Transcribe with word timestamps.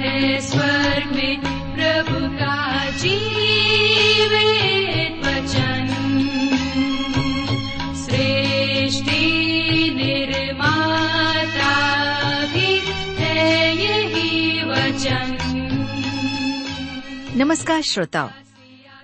है 0.00 0.40
में 1.06 1.40
प्रभु 1.74 2.28
का 2.36 2.90
जीवित 2.90 4.32
वचन। 5.26 5.86
सृष्टि 7.94 9.20
निर्माता 9.96 11.72
भी 12.46 12.80
है 13.22 13.76
यही 13.76 14.62
वचन। 14.64 15.36
नमस्कार 17.36 17.82
श्रोताओं, 17.82 18.28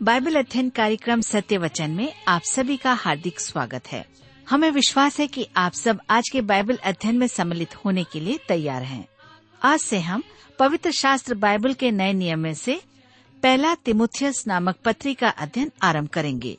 बाइबल 0.02 0.34
अध्ययन 0.34 0.70
कार्यक्रम 0.70 1.20
सत्य 1.20 1.58
वचन 1.58 1.90
में 1.90 2.12
आप 2.28 2.42
सभी 2.42 2.76
का 2.76 2.92
हार्दिक 2.92 3.40
स्वागत 3.40 3.92
है। 3.92 4.06
हमें 4.50 4.70
विश्वास 4.70 5.20
है 5.20 5.26
कि 5.26 5.48
आप 5.56 5.72
सब 5.72 6.00
आज 6.10 6.28
के 6.32 6.40
बाइबल 6.40 6.76
अध्ययन 6.76 7.16
में 7.16 7.26
सम्मिलित 7.26 7.84
होने 7.84 8.04
के 8.04 8.20
लिए 8.20 8.38
तैयार 8.48 8.82
हैं। 8.82 9.08
आज 9.62 9.78
से 9.78 10.00
हम 10.00 10.22
पवित्र 10.58 10.90
शास्त्र 10.90 11.34
बाइबल 11.34 11.74
के 11.74 11.90
नए 11.90 12.12
नियम 12.12 12.38
में 12.38 12.54
से 12.54 12.80
पहला 13.42 13.74
तिमुथियस 13.74 14.46
नामक 14.46 14.76
पत्री 14.84 15.14
का 15.14 15.28
अध्ययन 15.28 15.72
आरंभ 15.82 16.08
करेंगे। 16.08 16.56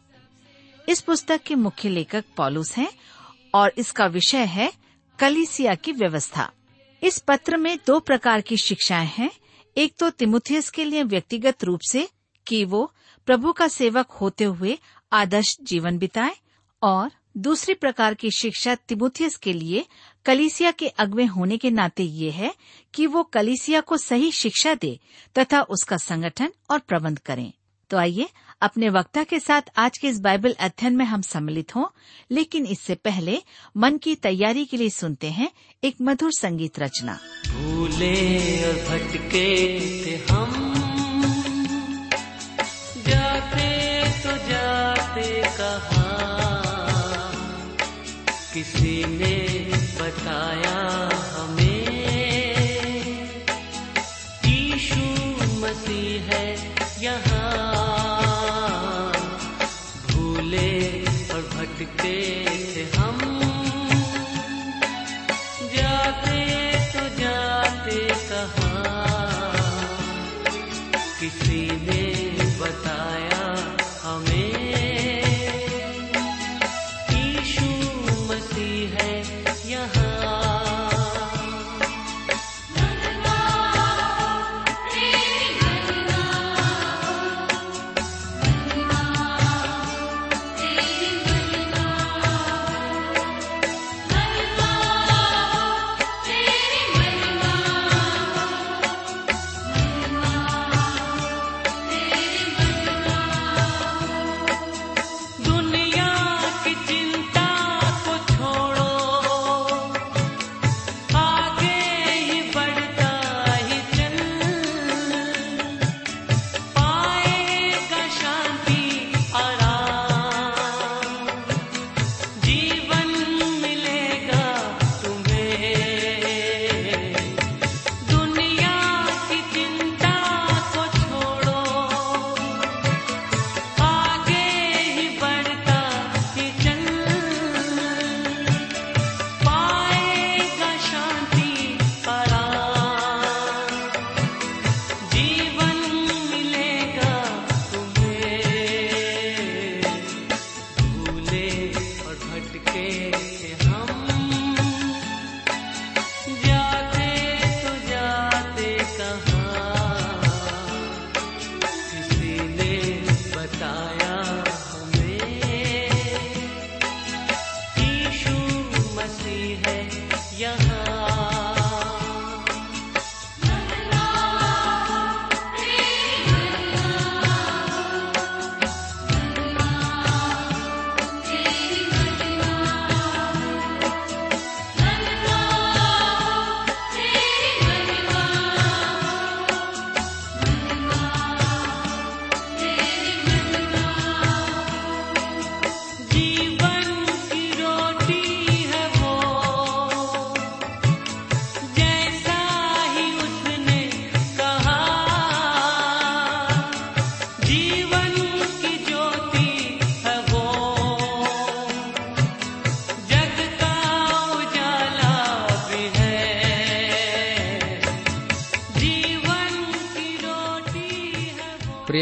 इस 0.89 1.01
पुस्तक 1.01 1.41
के 1.41 1.55
मुख्य 1.55 1.89
लेखक 1.89 2.25
पॉलुस 2.37 2.77
हैं 2.77 2.89
और 3.53 3.73
इसका 3.77 4.05
विषय 4.05 4.43
है 4.45 4.71
कलिसिया 5.19 5.75
की 5.75 5.91
व्यवस्था। 5.91 6.49
इस 7.03 7.19
पत्र 7.19 7.57
में 7.57 7.77
दो 7.87 7.99
प्रकार 7.99 8.41
की 8.41 8.57
शिक्षाएँ 8.57 9.07
हैं। 9.07 9.31
एक 9.77 9.93
तो 9.99 10.09
तिमुथियस 10.09 10.69
के 10.69 10.85
लिए 10.85 11.03
व्यक्तिगत 11.03 11.63
रूप 11.63 11.79
से 11.89 12.07
कि 12.47 12.63
वो 12.65 12.91
प्रभु 13.25 13.51
का 13.53 13.67
सेवक 13.67 14.11
होते 14.11 14.43
हुए 14.43 14.77
आदर्श 15.11 15.57
जीवन 15.63 15.97
बिताए 15.97 16.35
और 16.83 17.11
दूसरी 17.37 17.73
प्रकार 17.73 18.13
की 18.13 18.31
शिक्षा 18.31 18.75
तिमुथियस 18.75 19.35
के 19.35 19.53
लिए 19.53 19.85
कलिसिया 20.25 20.71
के 20.71 20.87
अगवे 20.87 21.25
होने 21.25 21.57
के 21.57 21.69
नाते 21.69 22.03
ये 22.03 22.31
है 22.31 22.55
कि 22.93 23.07
वो 23.07 23.23
कलिसिया 23.23 23.81
को 23.81 23.97
सही 23.97 24.31
शिक्षा 24.31 24.75
दे 24.75 24.99
तथा 25.37 25.61
उसका 25.61 25.97
संगठन 25.97 26.49
और 26.69 26.79
प्रबंध 26.79 27.19
करें। 27.19 27.53
तो 27.89 27.97
आइए, 27.97 28.29
अपने 28.61 28.89
वक्ता 28.89 29.23
के 29.23 29.39
साथ 29.39 29.61
आज 29.77 29.97
के 29.97 30.07
इस 30.07 30.19
बाइबल 30.19 30.55
अध्ययन 30.59 30.95
में 30.95 31.05
हम 31.05 31.21
सम्मिलित 31.21 31.75
हों, 31.75 31.85
लेकिन 32.31 32.65
इससे 32.65 32.95
पहले 32.95 33.41
मन 33.77 33.97
की 33.97 34.15
तैयारी 34.15 34.65
के 34.65 34.77
लिए 34.77 34.89
सुनते 34.89 35.27
हैं 35.27 35.51
एक 35.83 35.95
मधुर 36.01 36.31
संगीत 36.31 36.79
रचना। 36.79 37.19
भूले 37.47 38.29
भटके 38.89 39.53
हम। 40.33 40.66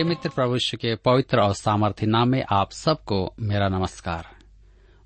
मित्र 0.05 0.29
प्रभुष्य 0.29 0.77
के 0.77 0.95
पवित्र 0.95 1.39
और 1.39 1.53
सामर्थ्य 1.53 2.05
नाम 2.05 2.29
में 2.29 2.45
आप 2.51 2.71
सबको 2.71 3.33
मेरा 3.39 3.69
नमस्कार। 3.69 4.27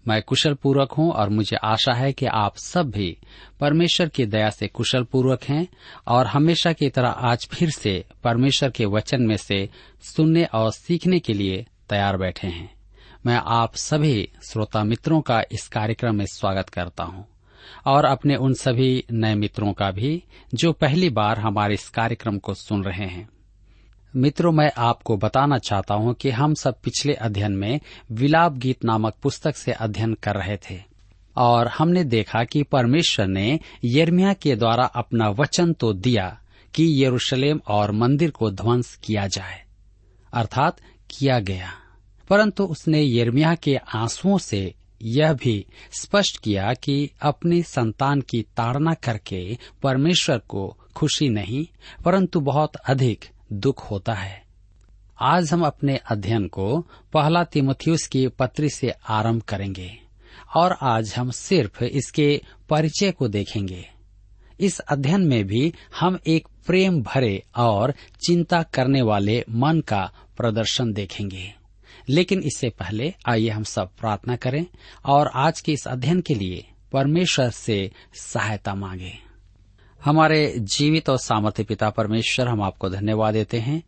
मैं 0.07 0.21
कुशल 0.21 0.53
पूर्वक 0.53 0.91
हूँ 0.91 1.11
और 1.11 1.29
मुझे 1.29 1.55
आशा 1.55 1.93
है 1.93 2.13
कि 2.13 2.25
आप 2.25 2.57
सब 2.57 2.89
भी 2.89 3.17
परमेश्वर 3.59 4.09
की 4.09 4.25
दया 4.25 4.49
से 4.49 4.67
कुशल 4.67 5.03
पूर्वक 5.03 5.43
हैं 5.43 5.67
और 6.07 6.27
हमेशा 6.27 6.73
की 6.73 6.89
तरह 6.89 7.09
आज 7.09 7.47
फिर 7.51 7.69
से 7.69 8.05
परमेश्वर 8.23 8.69
के 8.69 8.85
वचन 8.85 9.21
में 9.21 9.37
से 9.37 9.69
सुनने 10.01 10.43
और 10.43 10.71
सीखने 10.71 11.19
के 11.19 11.33
लिए 11.33 11.65
तैयार 11.89 12.17
बैठे 12.17 12.47
हैं। 12.47 12.73
मैं 13.25 13.41
आप 13.47 13.75
सभी 13.75 14.29
श्रोता 14.51 14.83
मित्रों 14.83 15.21
का 15.21 15.41
इस 15.51 15.67
कार्यक्रम 15.67 16.15
में 16.15 16.25
स्वागत 16.25 16.69
करता 16.69 17.03
हूँ 17.03 17.25
और 17.85 18.05
अपने 18.05 18.35
उन 18.35 18.53
सभी 18.53 19.03
नए 19.11 19.35
मित्रों 19.35 19.73
का 19.73 19.91
भी 19.91 20.23
जो 20.53 20.71
पहली 20.71 21.09
बार 21.09 21.39
हमारे 21.39 21.73
इस 21.73 21.89
कार्यक्रम 21.89 22.37
को 22.37 22.53
सुन 22.53 22.83
रहे 22.83 23.05
हैं। 23.05 23.29
मित्रों, 24.15 24.51
मैं 24.51 24.71
आपको 24.77 25.17
बताना 25.17 25.57
चाहता 25.57 25.93
हूँ 25.93 26.13
कि 26.13 26.29
हम 26.29 26.53
सब 26.53 26.79
पिछले 26.81 27.13
अध्ययन 27.13 27.51
में 27.51 27.79
विलाप 28.11 28.53
गीत 28.53 28.85
नामक 28.85 29.15
पुस्तक 29.23 29.55
से 29.55 29.71
अध्ययन 29.71 30.13
कर 30.13 30.35
रहे 30.35 30.57
थे 30.69 30.79
और 31.37 31.67
हमने 31.67 32.03
देखा 32.03 32.43
कि 32.43 32.63
परमेश्वर 32.63 33.27
ने 33.27 33.59
यर्मिया 33.85 34.33
के 34.33 34.55
द्वारा 34.55 34.85
अपना 34.85 35.29
वचन 35.29 35.73
तो 35.73 35.93
दिया 35.93 36.39
कि 36.75 37.05
यरूशलेम 37.05 37.59
और 37.67 37.91
मंदिर 37.91 38.31
को 38.31 38.51
ध्वंस 38.51 38.95
किया 39.03 39.27
जाए, 39.27 39.63
अर्थात 40.33 40.77
किया 41.09 41.39
गया। 41.39 41.71
परंतु 42.29 42.63
उसने 42.63 43.03
यर्मिया 43.03 43.55
के 43.55 43.75
आंसुओं 43.75 44.37
से 44.37 44.73
यह 45.01 45.33
भी 45.33 45.65
स्पष्ट 45.91 46.37
किया 46.37 46.73
कि 46.73 47.09
अपनी 47.21 47.63
संतान 47.63 48.21
की 48.21 48.41
ताड़ना 48.41 48.93
करके 48.93 49.57
परमेश्वर 49.83 50.37
को 50.37 50.77
खुशी 50.95 51.29
नहीं, 51.29 51.65
परंतु 52.05 52.39
बहुत 52.39 52.75
अधिक 52.75 53.25
दुख 53.53 53.91
होता 53.91 54.13
है। 54.13 54.43
आज 55.21 55.53
हम 55.53 55.65
अपने 55.65 55.97
अध्ययन 55.97 56.47
को 56.47 56.87
पहला 57.13 57.43
तिमुथियुस 57.43 58.07
की 58.07 58.27
पत्री 58.27 58.69
से 58.69 58.89
आरंभ 58.89 59.41
करेंगे 59.41 59.97
और 60.55 60.77
आज 60.81 61.13
हम 61.17 61.31
सिर्फ़ 61.31 61.83
इसके 61.83 62.41
परिचय 62.69 63.11
को 63.11 63.27
देखेंगे। 63.27 63.89
इस 64.59 64.79
अध्ययन 64.79 65.21
में 65.21 65.47
भी 65.47 65.73
हम 65.99 66.19
एक 66.27 66.47
प्रेम 66.67 67.01
भरे 67.01 67.43
और 67.55 67.91
चिंता 68.27 68.63
करने 68.63 69.01
वाले 69.01 69.45
मन 69.49 69.79
का 69.79 70.11
प्रदर्शन 70.37 70.93
देखेंगे। 70.93 71.53
लेकिन 72.09 72.39
इससे 72.43 72.69
पहले 72.69 73.13
आइए 73.29 73.49
हम 73.49 73.63
सब 73.63 73.89
प्रार्थना 73.99 74.35
करें 74.35 74.65
और 75.05 75.31
आज 75.35 75.61
के 75.61 75.71
इस 75.71 75.87
अध्ययन 75.87 76.21
के 76.21 76.35
लिए 76.35 76.67
परमेश्वर 76.91 77.49
से 77.49 77.91
सहायता 78.13 78.75
मांगे। 78.75 79.28
हमारे 80.05 80.55
जीवित 80.59 81.09
और 81.09 81.17
सामर्थ्य 81.17 81.63
पिता 81.63 81.89
परमेश्वर, 81.89 82.47
हम 82.47 82.61
आपको 82.61 82.89
धन्यवाद 82.89 83.33
देते 83.33 83.59
हैं। 83.59 83.83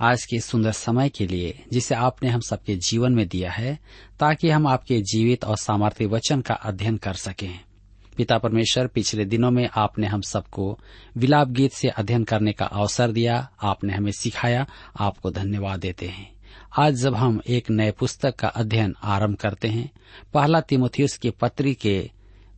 आज 0.00 0.24
के 0.24 0.40
सुंदर 0.40 0.72
समय 0.72 1.08
के 1.08 1.26
लिए, 1.26 1.64
जिसे 1.72 1.94
आपने 1.94 2.28
हम 2.28 2.40
सबके 2.40 2.76
जीवन 2.76 3.12
में 3.12 3.28
दिया 3.28 3.50
है, 3.50 3.78
ताकि 4.20 4.50
हम 4.50 4.66
आपके 4.66 5.00
जीवित 5.00 5.44
और 5.44 5.56
सामर्थ्य 5.56 6.06
वचन 6.06 6.40
का 6.40 6.54
अध्ययन 6.54 6.96
कर 6.96 7.14
सकें। 7.14 7.60
पिता 8.16 8.38
परमेश्वर, 8.38 8.86
पिछले 8.86 9.24
दिनों 9.24 9.50
में 9.50 9.68
आपने 9.76 10.06
हम 10.06 10.20
सबको 10.20 10.78
विलाप 11.16 11.48
गीत 11.48 11.72
से 11.72 11.88
अध्ययन 11.88 12.24
करने 12.24 12.52
का 12.52 12.64
अवसर 12.64 13.12
दिया, 13.12 13.50
आपने 13.62 13.92
हमें 13.92 14.12
सिखाया, 14.12 14.66
आपको 15.00 15.30
धन्यवाद 15.30 15.80
देते 15.80 16.06
हैं। 16.06 16.32
आज 16.78 16.94
जब 16.94 17.14
हम 17.14 17.40
एक 17.48 17.70
नए 17.70 17.90
पुस्तक 17.90 18.36
का 18.36 18.48
अध्ययन 18.48 18.94
आरंभ 19.02 19.36
करते 19.36 19.68
हैं, 19.68 19.90
पहला 20.34 20.60
तिमोथियस 20.60 21.18
की 21.18 21.30
पत्री 21.30 21.74
के 21.74 22.10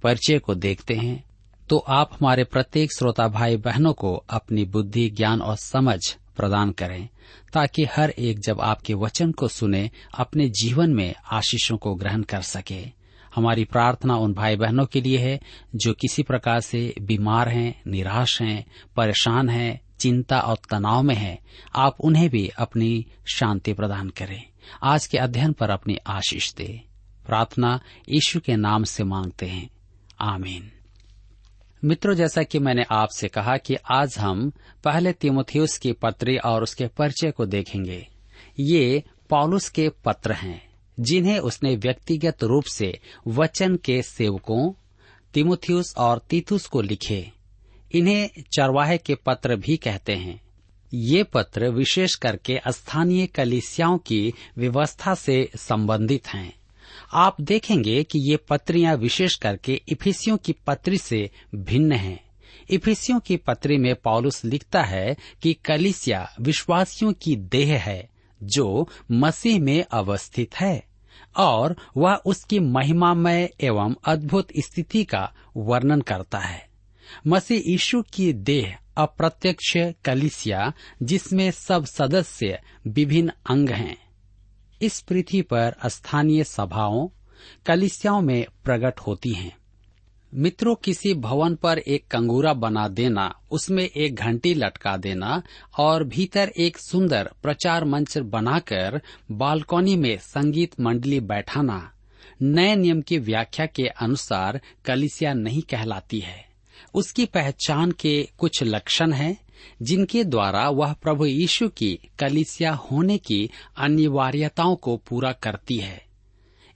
परिचय 0.02 0.38
को 0.38 0.54
देखते 0.54 0.94
हैं 0.94 1.27
तो 1.70 1.78
आप 1.78 2.10
हमारे 2.14 2.44
प्रत्येक 2.44 2.92
श्रोता 2.92 3.28
भाई 3.28 3.56
बहनों 3.56 3.92
को 3.92 4.14
अपनी 4.14 4.64
बुद्धि, 4.64 5.10
ज्ञान 5.10 5.42
और 5.42 5.56
समझ 5.56 5.98
प्रदान 6.36 6.70
करें, 6.70 7.08
ताकि 7.52 7.84
हर 7.84 8.10
एक 8.10 8.38
जब 8.38 8.60
आपके 8.60 8.94
वचन 8.94 9.32
को 9.32 9.48
सुने, 9.48 9.90
अपने 10.18 10.48
जीवन 10.48 10.90
में 10.90 11.14
आशीषों 11.32 11.76
को 11.76 11.94
ग्रहण 11.94 12.22
कर 12.22 12.40
सके। 12.40 12.86
हमारी 13.34 13.64
प्रार्थना 13.64 14.16
उन 14.16 14.34
भाई 14.34 14.56
बहनों 14.56 14.86
के 14.86 15.00
लिए 15.00 15.18
है, 15.18 15.40
जो 15.74 15.92
किसी 15.92 16.22
प्रकार 16.22 16.60
से 16.60 16.94
बीमार 17.02 17.48
हैं, 17.48 17.82
निराश 17.86 18.42
हैं, 18.42 18.66
परेशान 18.96 19.48
हैं, 19.48 19.80
चिंता 19.98 20.40
और 20.40 20.56
तनाव 20.70 21.02
में 21.02 21.14
हैं, 21.14 21.38
आप 21.76 22.00
उन्हें 22.00 22.30
भी 22.30 22.48
अपनी 22.58 23.06
शांति 23.34 23.72
प्रदान 23.72 24.08
करें। 24.08 24.42
आज 24.82 25.06
के 25.06 25.18
अध्ययन 25.18 25.52
पर 25.52 25.70
अपनी 25.70 25.96
आशीष 26.06 26.54
दे। 26.54 26.80
प्रार्थना 27.26 27.80
यीशु 28.08 28.40
के 28.40 28.56
नाम 28.56 28.84
से 28.84 29.04
मांगते 29.04 29.46
हैं। 29.46 29.70
आमीन। 30.20 30.72
मित्रों, 31.84 32.14
जैसा 32.14 32.42
कि 32.42 32.58
मैंने 32.58 32.82
आपसे 32.90 33.28
कहा 33.28 33.56
कि 33.56 33.74
आज 33.74 34.18
हम 34.18 34.52
पहले 34.84 35.12
तिमोथियस 35.12 35.78
की 35.78 35.92
पत्री 35.92 36.36
और 36.36 36.62
उसके 36.62 36.86
परिचय 36.86 37.30
को 37.30 37.46
देखेंगे। 37.46 38.08
ये 38.60 39.04
पॉलुस 39.30 39.68
के 39.68 39.88
पत्र 39.88 40.32
हैं, 40.32 40.68
जिन्हें 41.00 41.38
उसने 41.38 41.76
व्यक्तिगत 41.76 42.42
रूप 42.42 42.64
से 42.64 43.00
वचन 43.26 43.76
के 43.76 44.02
सेवकों 44.02 44.72
तिमोथियस 45.34 45.94
और 45.98 46.18
तीतुस 46.30 46.66
को 46.66 46.82
लिखे। 46.82 47.32
इन्हें 47.92 48.30
चरवाहे 48.38 48.98
के 48.98 49.14
पत्र 49.14 49.56
भी 49.56 49.76
कहते 49.76 50.12
हैं। 50.12 50.40
ये 50.94 51.22
पत्र 51.22 51.68
विशेष 51.68 52.14
करके 52.14 52.60
स्थानीय 52.68 53.26
कलिसियाओं 53.26 53.98
की 53.98 54.34
व्यवस्था 54.58 55.14
से 55.14 55.50
संबंधित 55.56 56.28
हैं। 56.28 56.57
आप 57.12 57.40
देखेंगे 57.40 58.04
कि 58.04 58.18
ये 58.18 58.36
पत्रियाँ 58.36 58.96
विशेष 58.96 59.34
करके 59.34 59.82
इफिसियों 59.88 60.36
की 60.36 60.52
पत्री 60.52 60.98
से 60.98 61.30
भिन्न 61.54 61.92
हैं। 61.92 62.28
इफिसियों 62.70 63.20
की 63.20 63.36
पत्री 63.36 63.78
में 63.78 63.94
पॉलुस 63.94 64.44
लिखता 64.44 64.82
है 64.82 65.16
कि 65.42 65.54
कलिसिया 65.54 66.34
विश्वासियों 66.40 67.12
की 67.12 67.36
देह 67.36 67.82
है, 67.82 68.10
जो 68.42 68.88
मसीह 69.10 69.60
में 69.60 69.84
अवस्थित 69.90 70.54
है, 70.60 70.84
और 71.36 71.76
वह 71.96 72.14
उसकी 72.14 72.58
महिमामय 72.58 73.50
एवं 73.60 73.94
अद्भुत 74.04 74.48
स्थिति 74.58 75.04
का 75.04 75.34
वर्णन 75.56 76.00
करता 76.00 76.38
है। 76.38 76.68
मसीह 77.26 77.62
यीशु 77.66 78.02
की 78.02 78.32
देह 78.32 78.76
अप्रत्यक्ष 78.96 79.76
कलिसिया, 80.04 80.72
जिसमें 81.02 81.50
सब 81.50 81.84
सदस्य 81.84 82.62
विभिन्न 82.86 83.32
अंग 83.50 83.70
हैं। 83.70 84.07
इस 84.82 85.00
पृथ्वी 85.00 85.42
पर 85.42 85.74
स्थानीय 85.86 86.44
सभाओं, 86.44 87.08
कलिसियाओं 87.66 88.20
में 88.20 88.46
प्रकट 88.64 89.00
होती 89.00 89.32
हैं। 89.32 89.56
मित्रों, 90.34 90.74
किसी 90.74 91.14
भवन 91.14 91.54
पर 91.54 91.78
एक 91.78 92.08
कंगूरा 92.08 92.52
बना 92.52 92.88
देना, 92.88 93.34
उसमें 93.50 93.84
एक 93.84 94.14
घंटी 94.14 94.54
लटका 94.54 94.96
देना 94.96 95.42
और 95.78 96.04
भीतर 96.04 96.52
एक 96.58 96.78
सुंदर 96.78 97.30
प्रचार 97.42 97.84
मंच 97.84 98.18
बनाकर 98.18 99.02
बालकोनी 99.30 99.96
में 99.96 100.18
संगीत 100.18 100.80
मंडली 100.80 101.20
बैठाना, 101.20 101.92
नए 102.42 102.76
नियम 102.76 103.00
की 103.00 103.18
व्याख्या 103.18 103.66
के 103.66 103.86
अनुसार 103.86 104.60
कलिसिया 104.84 105.32
नहीं 105.32 105.62
कहलाती 105.62 106.20
है। 106.20 106.48
उसकी 106.94 107.26
पहचान 107.26 107.90
के 107.90 108.28
कुछ 108.38 108.62
लक्षण 108.62 109.12
हैं। 109.12 109.47
जिनके 109.82 110.24
द्वारा 110.24 110.68
वह 110.68 110.92
प्रभु 110.92 111.26
यीशु 111.26 111.68
की 111.68 111.98
कलिसिया 112.18 112.72
होने 112.72 113.18
की 113.18 113.50
अनिवार्यताओं 113.76 114.76
को 114.76 114.96
पूरा 114.96 115.32
करती 115.32 115.76
है। 115.76 116.06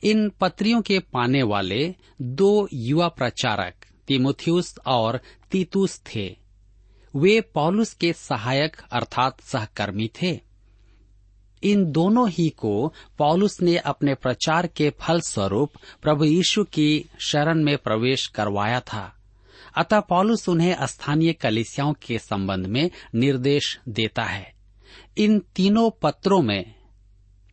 इन 0.05 0.29
पत्रियों 0.29 0.83
के 0.83 0.99
पाने 0.99 1.43
वाले 1.43 1.95
दो 2.23 2.69
युवा 2.73 3.09
प्रचारक, 3.09 3.75
तिमोथियस 4.09 4.75
और 4.87 5.21
तीतुस 5.51 6.03
थे। 6.15 6.37
वे 7.17 7.41
पॉलुस 7.41 7.95
के 7.95 8.13
सहायक 8.13 8.77
अर्थात 8.93 9.41
सहकर्मी 9.41 10.11
थे। 10.23 10.41
इन 11.63 11.93
दोनों 11.93 12.31
ही 12.31 12.49
को 12.49 12.95
पॉलुस 13.19 13.63
ने 13.63 13.77
अपने 13.77 14.15
प्रचार 14.15 14.67
के 14.67 14.91
फल 14.91 15.21
स्वरूप 15.21 15.71
प्रभु 16.03 16.25
यीशु 16.25 16.65
की 16.65 17.05
शरण 17.27 17.65
में 17.65 17.79
प्रवेश 17.79 18.27
करवाया 18.27 18.81
था। 18.81 19.22
अतः 19.77 20.01
पॉलुस 20.01 20.49
उन्हें 20.49 20.77
स्थानीय 20.87 21.33
कलिसियाओं 21.33 21.93
के 21.93 22.19
संबंध 22.19 22.67
में 22.67 22.91
निर्देश 23.15 23.81
देता 23.89 24.23
है। 24.23 24.55
इन 25.19 25.39
तीनों 25.57 25.91
पत्रों 26.03 26.43
में 26.43 26.75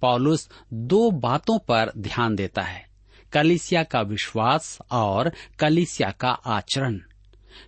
पॉलुस 0.01 0.49
दो 0.73 1.11
बातों 1.11 1.59
पर 1.59 1.91
ध्यान 1.97 2.35
देता 2.35 2.61
है, 2.61 2.89
कलिसिया 3.33 3.83
का 3.83 4.01
विश्वास 4.01 4.79
और 4.91 5.31
कलिसिया 5.59 6.11
का 6.11 6.29
आचरण। 6.29 6.99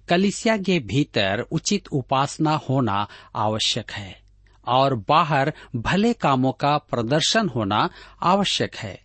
कलिसिया 0.10 0.58
के 0.58 0.80
भीतर 0.80 1.40
उचित 1.40 1.88
उपासना 1.88 2.56
होना 2.70 3.08
आवश्यक 3.36 3.92
है 3.92 4.22
और 4.68 4.96
बाहर 4.96 5.54
भले 5.76 6.14
कामों 6.14 6.52
का 6.52 6.78
प्रदर्शन 6.78 7.50
होना 7.50 7.90
आवश्यक 8.22 8.76
है। 8.76 9.02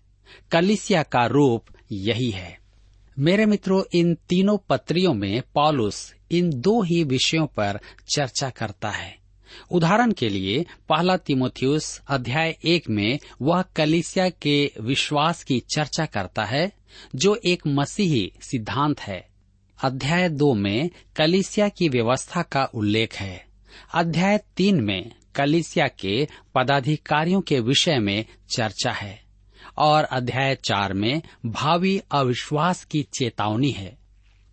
कलिसिया 0.50 1.02
का 1.02 1.26
रूप 1.26 1.64
यही 1.92 2.30
है। 2.30 2.65
मेरे 3.18 3.46
मित्रों, 3.46 3.82
इन 3.92 4.14
तीनों 4.14 4.58
पत्रियों 4.68 5.14
में 5.14 5.42
पॉलुस 5.54 6.14
इन 6.30 6.60
दो 6.60 6.82
ही 6.82 7.04
विषयों 7.04 7.46
पर 7.46 7.80
चर्चा 8.14 8.50
करता 8.50 8.90
है। 8.90 9.18
उदाहरण 9.70 10.12
के 10.12 10.28
लिए, 10.28 10.66
पहला 10.88 11.16
तिमोथियस 11.16 12.02
अध्याय 12.08 12.58
एक 12.64 12.90
में 12.90 13.18
वह 13.42 13.62
कलिसिया 13.62 14.28
के 14.28 14.72
विश्वास 14.80 15.44
की 15.44 15.60
चर्चा 15.60 16.06
करता 16.06 16.44
है, 16.44 16.72
जो 17.14 17.40
एक 17.46 17.62
मसीही 17.66 18.32
सिद्धांत 18.40 19.00
है। 19.00 19.28
अध्याय 19.84 20.28
दो 20.28 20.54
में 20.54 20.90
कलिसिया 21.16 21.68
की 21.68 21.88
व्यवस्था 21.88 22.42
का 22.42 22.64
उल्लेख 22.64 23.14
है। 23.14 23.46
अध्याय 23.94 24.38
तीन 24.56 24.80
में 24.80 25.12
कलिसिया 25.34 25.88
के 25.88 26.28
पदाधिकारियों 26.54 27.40
के 27.40 27.60
विषय 27.60 27.98
में 27.98 28.24
चर्चा 28.56 28.92
है। 28.92 29.25
और 29.78 30.04
अध्याय 30.04 30.54
चार 30.54 30.92
में 30.92 31.22
भावी 31.46 32.02
अविश्वास 32.10 32.84
की 32.84 33.02
चेतावनी 33.02 33.70
है 33.70 33.98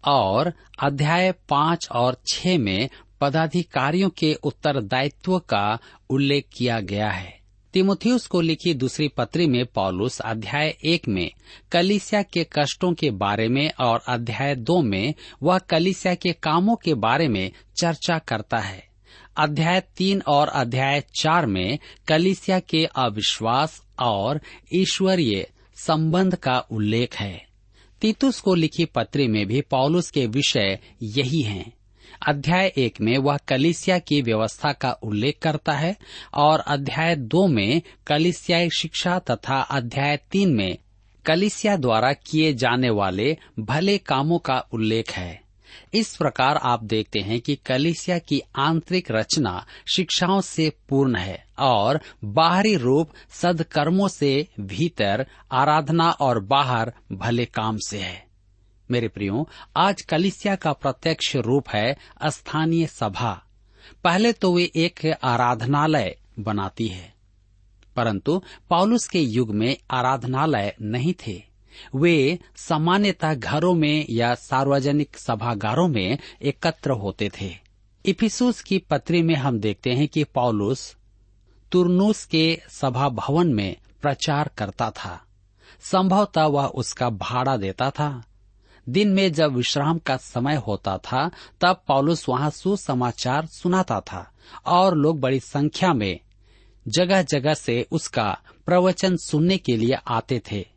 और 0.08 0.53
अध्याय 0.80 1.32
पाँच 1.32 1.88
और 1.92 2.18
छह 2.27 2.58
में 2.58 2.89
पदाधिकारियों 3.22 4.10
के 4.10 4.34
उत्तरदायित्व 4.34 5.39
का 5.39 5.80
उल्लेख 6.10 6.46
किया 6.58 6.80
गया 6.80 7.10
है। 7.10 7.44
तिमोथियस 7.74 8.27
को 8.27 8.42
लिखी 8.42 8.74
दूसरी 8.74 9.08
पत्री 9.08 9.48
में 9.48 9.65
पॉलुस 9.65 10.20
अध्याय 10.20 10.77
एक 10.86 11.08
में, 11.08 11.32
कलिसिया 11.72 12.22
के 12.22 12.48
कष्टों 12.53 12.94
के 12.94 13.12
बारे 13.12 13.48
में 13.48 13.72
और 13.80 14.03
अध्याय 14.08 14.56
दो 14.56 14.82
में, 14.82 15.13
वह 15.44 15.58
कलिसिया 15.58 16.15
के 16.15 16.34
कामों 16.34 16.75
के 16.75 16.94
बारे 16.94 17.27
में 17.27 17.51
चर्चा 17.77 18.18
करता 18.18 18.58
है। 18.58 18.92
अध्याय 19.37 19.79
तीन 19.79 20.21
और 20.27 20.47
अध्याय 20.47 21.03
चार 21.15 21.45
में 21.45 21.79
कलिसिया 22.07 22.59
के 22.59 22.85
अविश्वास 22.85 23.83
और 23.99 24.41
ईश्वरीय 24.73 25.51
संबंध 25.75 26.35
का 26.35 26.59
उल्लेख 26.59 27.15
है। 27.15 27.47
तीतुस 28.01 28.39
को 28.39 28.55
लिखी 28.55 28.85
पत्री 28.85 29.27
में 29.27 29.47
भी 29.47 29.61
पौलुस 29.61 30.11
के 30.11 30.27
विषय 30.27 30.79
यही 31.03 31.41
हैं। 31.41 31.73
अध्याय 32.27 32.73
एक 32.77 33.01
में 33.01 33.17
वह 33.17 33.37
कलिसिया 33.37 33.99
की 33.99 34.21
व्यवस्था 34.21 34.73
का 34.73 34.91
उल्लेख 34.91 35.39
करता 35.41 35.71
है 35.71 35.97
और 36.33 36.59
अध्याय 36.59 37.15
दो 37.15 37.47
में 37.47 37.81
कलिसियाई 38.07 38.69
शिक्षा 38.69 39.19
तथा 39.19 39.61
अध्याय 39.61 40.17
तीन 40.31 40.53
में 40.53 40.77
कलिसिया 41.25 41.75
द्वारा 41.75 42.13
किए 42.13 42.53
जाने 42.53 42.89
वाले 42.89 43.37
भले 43.59 43.97
कामों 43.97 44.39
का 44.39 44.59
उल्लेख 44.59 45.11
है। 45.11 45.42
इस 45.93 46.15
प्रकार 46.15 46.57
आप 46.57 46.83
देखते 46.83 47.19
हैं 47.19 47.39
कि 47.41 47.55
कलिसिया 47.55 48.17
की 48.19 48.41
आंतरिक 48.57 49.12
रचना 49.12 49.65
शिक्षाओं 49.88 50.41
से 50.41 50.71
पूर्ण 50.89 51.17
है 51.17 51.43
और 51.62 52.00
बाहरी 52.23 52.75
रूप 52.75 53.09
सदकर्मों 53.31 54.07
से 54.07 54.47
भीतर 54.59 55.25
आराधना 55.51 56.09
और 56.12 56.39
बाहर 56.45 56.93
भले 57.12 57.45
काम 57.45 57.77
से 57.77 58.00
है। 58.00 58.25
मेरे 58.89 59.07
प्रियो, 59.07 59.47
आज 59.77 60.01
कलिसिया 60.01 60.55
का 60.55 60.73
प्रत्यक्ष 60.73 61.35
रूप 61.35 61.69
है 61.69 61.95
स्थानीय 62.25 62.85
सभा। 62.88 63.33
पहले 64.03 64.31
तो 64.33 64.53
वे 64.53 64.69
एक 64.75 65.05
आराधनालय 65.23 66.15
बनाती 66.39 66.88
है, 66.88 67.13
परंतु 67.95 68.41
पौलुस 68.69 69.07
के 69.07 69.19
युग 69.19 69.53
में 69.55 69.75
आराधनालय 69.91 70.75
नहीं 70.81 71.13
थे। 71.27 71.41
वे 71.96 72.39
सामान्यतः 72.56 73.34
घरों 73.34 73.74
में 73.74 74.06
या 74.10 74.36
सार्वजनिक 74.36 75.18
सभागारों 75.18 75.88
में 75.88 76.18
एकत्र 76.42 76.92
होते 76.92 77.32
थे। 77.42 77.56
इफिसुस 78.06 78.62
की 78.62 78.77
पत्री 78.77 79.22
में 79.22 79.36
हम 79.36 79.60
देखते 79.60 79.89
हैं 79.89 80.08
कि 80.08 80.24
पौलुस 80.24 80.96
तुरनुस 81.72 82.25
के 82.25 82.60
सभा 82.70 83.10
भवन 83.10 83.53
में 83.53 83.75
प्रचार 84.01 84.51
करता 84.58 84.92
था। 84.92 85.24
संभवतः 85.82 86.44
वह 86.44 86.65
उसका 86.65 87.10
भाड़ा 87.10 87.58
देता 87.58 87.89
था। 87.89 88.24
दिन 88.89 89.10
में 89.10 89.34
जब 89.34 89.53
विश्राम 89.53 89.98
का 89.98 90.18
समय 90.18 90.56
होता 90.56 90.98
था, 90.98 91.32
तब 91.62 91.84
पौलुस 91.88 92.30
वहाँ 92.30 92.50
सुसमाचार 92.50 93.46
सुनाता 93.46 94.00
था 94.00 94.32
और 94.65 94.96
लोग 94.96 95.20
बड़ी 95.20 95.39
संख्या 95.39 95.94
में 95.94 96.20
जगह 96.88 97.22
जगह 97.22 97.53
से 97.53 97.88
उसका 97.92 98.39
प्रवचन 98.65 99.18
सुनने 99.18 99.58
के 99.58 99.77
लिए 99.77 99.94
आते 100.08 100.42
थे। 100.51 100.73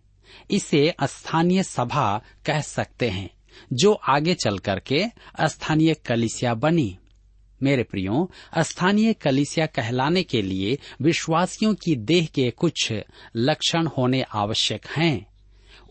इसे 0.50 0.94
स्थानीय 1.02 1.62
सभा 1.62 2.22
कह 2.46 2.60
सकते 2.60 3.08
हैं, 3.08 3.30
जो 3.72 3.92
आगे 3.92 4.34
चल 4.34 4.58
करके 4.58 5.04
स्थानीय 5.40 5.94
कलिसिया 5.94 6.54
बनी। 6.54 6.98
मेरे 7.62 7.82
प्रियो, 7.82 8.30
स्थानीय 8.58 9.12
कलिसिया 9.12 9.66
कहलाने 9.66 10.22
के 10.22 10.42
लिए 10.42 10.78
विश्वासियों 11.02 11.74
की 11.74 11.96
देह 11.96 12.26
के 12.26 12.50
कुछ 12.50 12.92
लक्षण 13.36 13.86
होने 13.86 14.22
आवश्यक 14.22 14.86
हैं। 14.86 15.26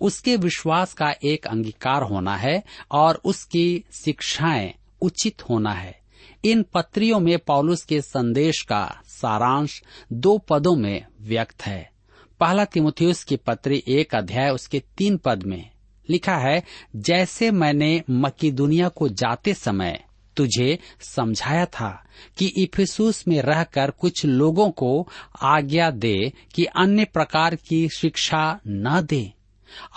उसके 0.01 0.35
विश्वास 0.35 0.93
का 0.93 1.15
एक 1.23 1.47
अंगीकार 1.47 2.01
होना 2.01 2.37
है 2.37 2.63
और 2.91 3.21
उसकी 3.25 3.83
शिक्षाएँ 3.93 4.73
उचित 5.01 5.49
होना 5.49 5.71
है। 5.71 5.99
इन 6.45 6.65
पत्रियों 6.73 7.19
में 7.19 7.39
पौलुस 7.39 7.83
के 7.83 8.01
संदेश 8.01 8.61
का 8.61 9.01
सारांश 9.05 9.83
दो 10.13 10.37
पदों 10.37 10.75
में 10.75 11.05
व्यक्त 11.21 11.65
है। 11.65 11.94
पहला 12.39 12.65
तिमुथियुस 12.65 13.23
की 13.23 13.35
पत्री 13.35 13.83
एक 13.87 14.15
अध्याय 14.15 14.49
उसके 14.49 14.83
तीन 14.97 15.17
पद 15.17 15.43
में 15.43 15.69
लिखा 16.09 16.37
है, 16.37 16.63
जैसे 16.95 17.51
मैंने 17.51 18.03
मक्की 18.09 18.51
दुनिया 18.51 18.89
को 18.89 19.09
जाते 19.09 19.53
समय 19.53 20.03
तुझे 20.35 20.79
समझाया 21.01 21.65
था 21.65 22.05
कि 22.37 22.47
इफिसुस 22.57 23.27
में 23.27 23.41
रहकर 23.41 23.91
कुछ 23.91 24.25
लोगों 24.25 24.69
को 24.69 25.07
आज्ञा 25.41 25.91
दे 25.91 26.33
कि 26.55 26.65
अन्य 26.65 27.05
प्रकार 27.05 27.55
की 27.55 27.89
शिक्षा 27.89 28.59
न 28.67 29.01
दे। 29.09 29.33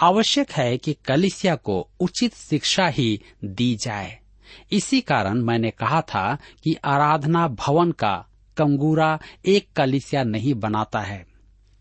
आवश्यक 0.02 0.50
है 0.50 0.78
कि 0.78 0.92
कलिसिया 0.92 1.57
को 1.57 1.88
उचित 2.00 2.35
शिक्षा 2.35 2.87
ही 2.87 3.21
दी 3.45 3.76
जाए। 3.85 4.18
इसी 4.73 5.00
कारण 5.00 5.42
मैंने 5.42 5.71
कहा 5.71 6.00
था 6.00 6.38
कि 6.64 6.76
आराधना 6.85 7.49
भवन 7.49 7.92
का 7.92 8.26
कंगूरा 8.57 9.18
एक 9.47 9.68
कलिसिया 9.76 10.23
नहीं 10.23 10.54
बनाता 10.54 11.00
है। 11.00 11.27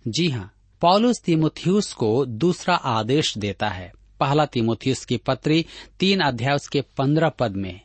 जी 0.07 0.29
हाँ 0.29 0.51
पॉलुस 0.81 1.19
तिमुथियुस 1.21 1.91
को 1.93 2.25
दूसरा 2.25 2.75
आदेश 2.75 3.37
देता 3.37 3.69
है। 3.69 3.91
पहला 4.19 4.45
तिमुथियुस 4.45 5.03
की 5.05 5.17
पत्री 5.17 5.65
तीन 5.99 6.19
अध्याय 6.19 6.55
उसके 6.55 6.81
पंद्रह 6.97 7.29
पद 7.29 7.55
में, 7.55 7.79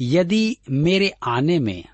यदि 0.00 0.56
मेरे 0.70 1.12
आने 1.22 1.58
में 1.58 1.84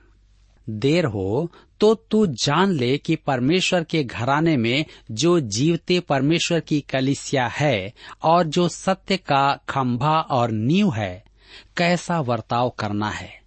देर 0.66 1.04
हो 1.04 1.50
तो 1.80 1.94
तू 2.10 2.26
जान 2.26 2.72
ले 2.72 2.96
कि 2.98 3.16
परमेश्वर 3.16 3.84
के 3.84 4.02
घराने 4.04 4.56
में 4.56 4.84
जो 5.10 5.38
जीवते 5.40 6.00
परमेश्वर 6.00 6.60
की 6.60 6.80
कलिसिया 6.80 7.46
है 7.48 7.92
और 8.22 8.46
जो 8.46 8.68
सत्य 8.68 9.16
का 9.16 9.44
खंभा 9.68 10.18
और 10.20 10.50
नींव 10.50 10.92
है, 10.92 11.24
कैसा 11.76 12.20
वर्ताव 12.20 12.70
करना 12.70 13.10
है। 13.10 13.45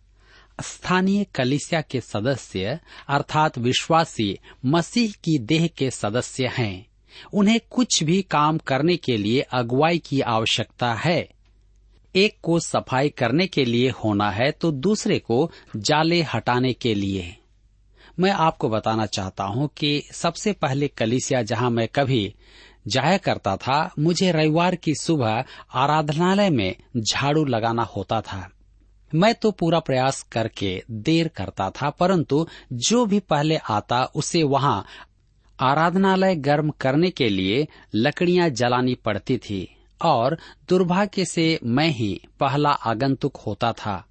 स्थानीय 0.61 1.23
कलिसिया 1.35 1.81
के 1.81 2.01
सदस्य, 2.01 2.79
अर्थात 3.07 3.57
विश्वासी, 3.57 4.37
मसीह 4.65 5.11
की 5.23 5.37
देह 5.39 5.67
के 5.67 5.89
सदस्य 5.91 6.47
हैं। 6.47 6.85
उन्हें 7.33 7.59
कुछ 7.69 8.03
भी 8.03 8.21
काम 8.21 8.57
करने 8.57 8.97
के 8.97 9.17
लिए 9.17 9.41
अगुवाई 9.41 9.97
की 9.97 10.21
आवश्यकता 10.21 10.93
है। 10.93 11.29
एक 12.15 12.37
को 12.43 12.59
सफ़ाई 12.59 13.09
करने 13.09 13.47
के 13.47 13.65
लिए 13.65 13.89
होना 13.89 14.29
है 14.31 14.51
तो 14.51 14.71
दूसरे 14.71 15.19
को 15.19 15.51
जाले 15.75 16.21
हटाने 16.21 16.73
के 16.73 16.93
लिए। 16.93 17.35
मैं 18.19 18.31
आपको 18.31 18.69
बताना 18.69 19.05
चाहता 19.05 19.43
हूँ 19.43 19.69
कि 19.77 20.03
सबसे 20.11 20.53
पहले 20.53 20.87
कलिसिया 20.87 21.41
जहाँ 21.41 21.69
मैं 21.69 21.87
कभी 21.87 22.33
जाया 22.87 23.17
करता 23.17 23.55
था, 23.57 23.93
मुझे 23.99 24.31
रविवार 24.31 24.75
की 24.75 24.95
सुबह 24.95 25.43
आराधनालय 25.73 26.49
में 26.49 26.75
झाड़ू 26.97 27.45
लगाना 27.45 27.83
होता 27.83 28.21
था। 28.21 28.49
मैं 29.15 29.33
तो 29.35 29.51
पूरा 29.51 29.79
प्रयास 29.79 30.21
करके 30.31 30.83
देर 30.91 31.27
करता 31.27 31.69
था, 31.71 31.89
परंतु 31.89 32.47
जो 32.73 33.05
भी 33.05 33.19
पहले 33.19 33.57
आता, 33.57 34.03
उसे 34.05 34.43
वहाँ 34.43 34.85
आराधनालय 35.59 36.35
गर्म 36.35 36.69
करने 36.81 37.09
के 37.09 37.29
लिए 37.29 37.67
लकड़ियाँ 37.95 38.49
जलानी 38.49 38.95
पड़ती 38.95 39.37
थी 39.37 39.67
और 40.01 40.37
दुर्भाग्य 40.69 41.25
से 41.25 41.59
मैं 41.63 41.89
ही 41.89 42.21
पहला 42.39 42.69
आगंतुक 42.69 43.37
होता 43.37 43.71
था। 43.73 44.03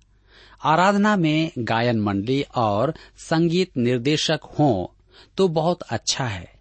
आराधना 0.64 1.16
में 1.16 1.50
गायन 1.58 2.00
मंडली 2.00 2.42
और 2.56 2.94
संगीत 3.18 3.76
निर्देशक 3.76 4.40
हो 4.58 4.94
तो 5.36 5.48
बहुत 5.48 5.82
अच्छा 5.82 6.24
है। 6.24 6.52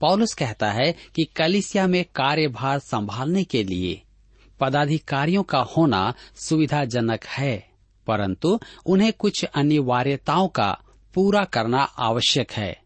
पौलुस 0.00 0.34
कहता 0.34 0.70
है 0.72 0.94
कि 1.14 1.24
कलिसिया 1.36 1.86
में 1.86 2.04
कार्यभार 2.14 2.78
संभालने 2.78 3.44
के 3.44 3.62
लिए 3.64 4.00
पदाधिकारियों 4.60 5.42
का 5.42 5.58
होना 5.58 6.12
सुविधाजनक 6.36 7.24
है। 7.28 7.73
परंतु 8.06 8.60
उन्हें 8.86 9.12
कुछ 9.12 9.44
अनिवार्यताओं 9.44 10.48
का 10.48 10.78
पूरा 11.14 11.44
करना 11.44 11.82
आवश्यक 11.82 12.52
है। 12.52 12.82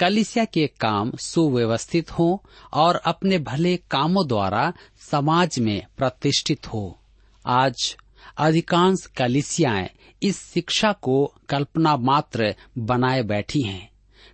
कलिसिया 0.00 0.44
के 0.44 0.66
काम 0.66 1.12
सुव्यवस्थित 1.12 2.10
हो 2.10 2.44
और 2.72 2.96
अपने 2.96 3.38
भले 3.38 3.76
कामों 3.76 4.28
द्वारा 4.28 4.72
समाज 5.10 5.58
में 5.58 5.86
प्रतिष्ठित 5.98 6.66
हो। 6.66 6.98
आज 7.46 7.96
अधिकांश 8.38 9.06
कलिसियाएँ 9.16 9.90
इस 10.22 10.52
शिक्षा 10.52 10.92
को 10.92 11.34
कल्पना 11.48 11.96
मात्र 11.96 12.54
बनाए 12.78 13.22
बैठी 13.22 13.62
हैं। 13.62 13.90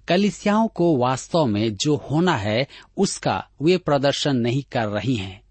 कलिसियाओं 0.09 0.68
को 0.68 0.97
वास्तव 0.97 1.47
में 1.47 1.75
जो 1.75 1.97
होना 1.97 2.37
है, 2.37 2.66
उसका 2.97 3.49
वे 3.62 3.76
प्रदर्शन 3.76 4.37
नहीं 4.37 4.62
कर 4.62 4.87
रही 4.87 5.14
हैं। 5.14 5.46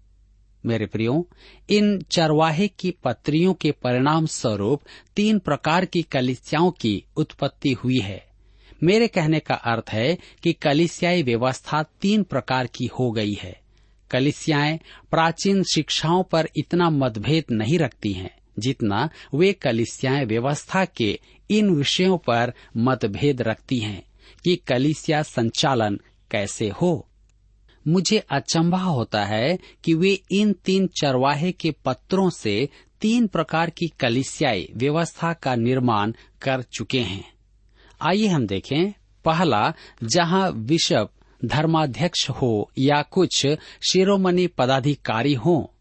मेरे 0.66 0.86
प्रियो, 0.86 1.28
इन 1.70 2.00
चरवाहे 2.00 2.68
की 2.68 2.90
पत्रियों 2.90 3.54
के 3.54 3.70
परिणाम 3.70 4.26
स्वरूप 4.26 4.82
तीन 5.16 5.38
प्रकार 5.38 5.84
की 5.84 6.02
कलिसियाओं 6.02 6.70
की 6.70 7.04
उत्पत्ति 7.16 7.72
हुई 7.72 7.98
है। 8.02 8.26
मेरे 8.82 9.08
कहने 9.08 9.40
का 9.40 9.54
अर्थ 9.54 9.84
है 9.90 10.18
कि 10.42 10.52
कलिसियाई 10.52 11.22
व्यवस्था 11.22 11.82
तीन 11.82 12.22
प्रकार 12.22 12.66
की 12.66 12.86
हो 12.86 13.10
गई 13.10 13.32
है। 13.32 13.60
कलिसियाएँ 14.10 14.80
प्राचीन 15.10 15.62
शिक्षाओं 15.62 16.22
पर 16.22 16.48
इतना 16.56 16.90
मतभेद 16.90 17.44
नहीं 17.52 17.78
रखती 17.78 18.12
हैं, 18.12 18.38
जितना 18.58 19.10
वे 19.34 19.52
कलिसियाएँ 19.52 20.24
व्यवस्था 20.24 20.84
के 20.84 21.20
इन 21.50 21.70
विषयों 21.70 22.18
पर 22.18 22.52
मतभेद 22.76 23.42
रखती 23.42 23.78
हैं 23.78 24.06
कि 24.44 24.56
कलिसिया 24.56 25.22
संचालन 25.22 26.00
कैसे 26.30 26.68
हो। 26.68 27.08
मुझे 27.88 28.18
अचंभा 28.18 28.82
होता 28.82 29.24
है 29.24 29.58
कि 29.84 29.94
वे 29.94 30.22
इन 30.30 30.52
तीन 30.52 30.86
चरवाहे 30.86 31.52
के 31.52 31.70
पत्रों 31.70 32.30
से 32.30 32.68
तीन 33.00 33.26
प्रकार 33.26 33.70
की 33.70 33.88
कलिसियाई 33.88 34.68
व्यवस्था 34.76 35.32
का 35.32 35.54
निर्माण 35.54 36.12
कर 36.42 36.62
चुके 36.62 37.00
हैं। 37.00 37.32
आइए 38.02 38.26
हम 38.26 38.46
देखें। 38.46 38.92
पहला, 39.24 39.72
जहाँ 40.04 40.52
बिशप 40.52 41.10
धर्माध्यक्ष 41.44 42.30
हो 42.30 42.70
या 42.78 43.02
कुछ 43.02 43.46
शिरोमणि 43.90 44.46
पदाधिकारी 44.46 45.34
हो, 45.34 45.74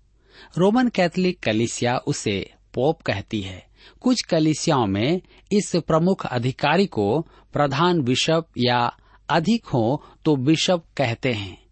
रोमन 0.58 0.88
कैथोलिक 0.88 1.40
कलिसिया 1.40 1.98
उसे 1.98 2.54
पोप 2.74 3.02
कहती 3.02 3.42
है। 3.42 3.68
कुछ 4.02 4.22
कलिसियाओं 4.22 4.88
में 4.88 5.22
इस 5.52 5.76
प्रमुख 5.76 6.26
अधिकारी 6.26 6.86
को 6.86 7.28
प्रधान 7.54 8.02
बिशप 8.02 8.46
या 8.58 8.98
अधिक 9.30 9.66
हो 9.66 10.04
तो 10.26 10.36
बिशप 10.36 10.84
कहते 10.98 11.34
हैं। 11.34 11.65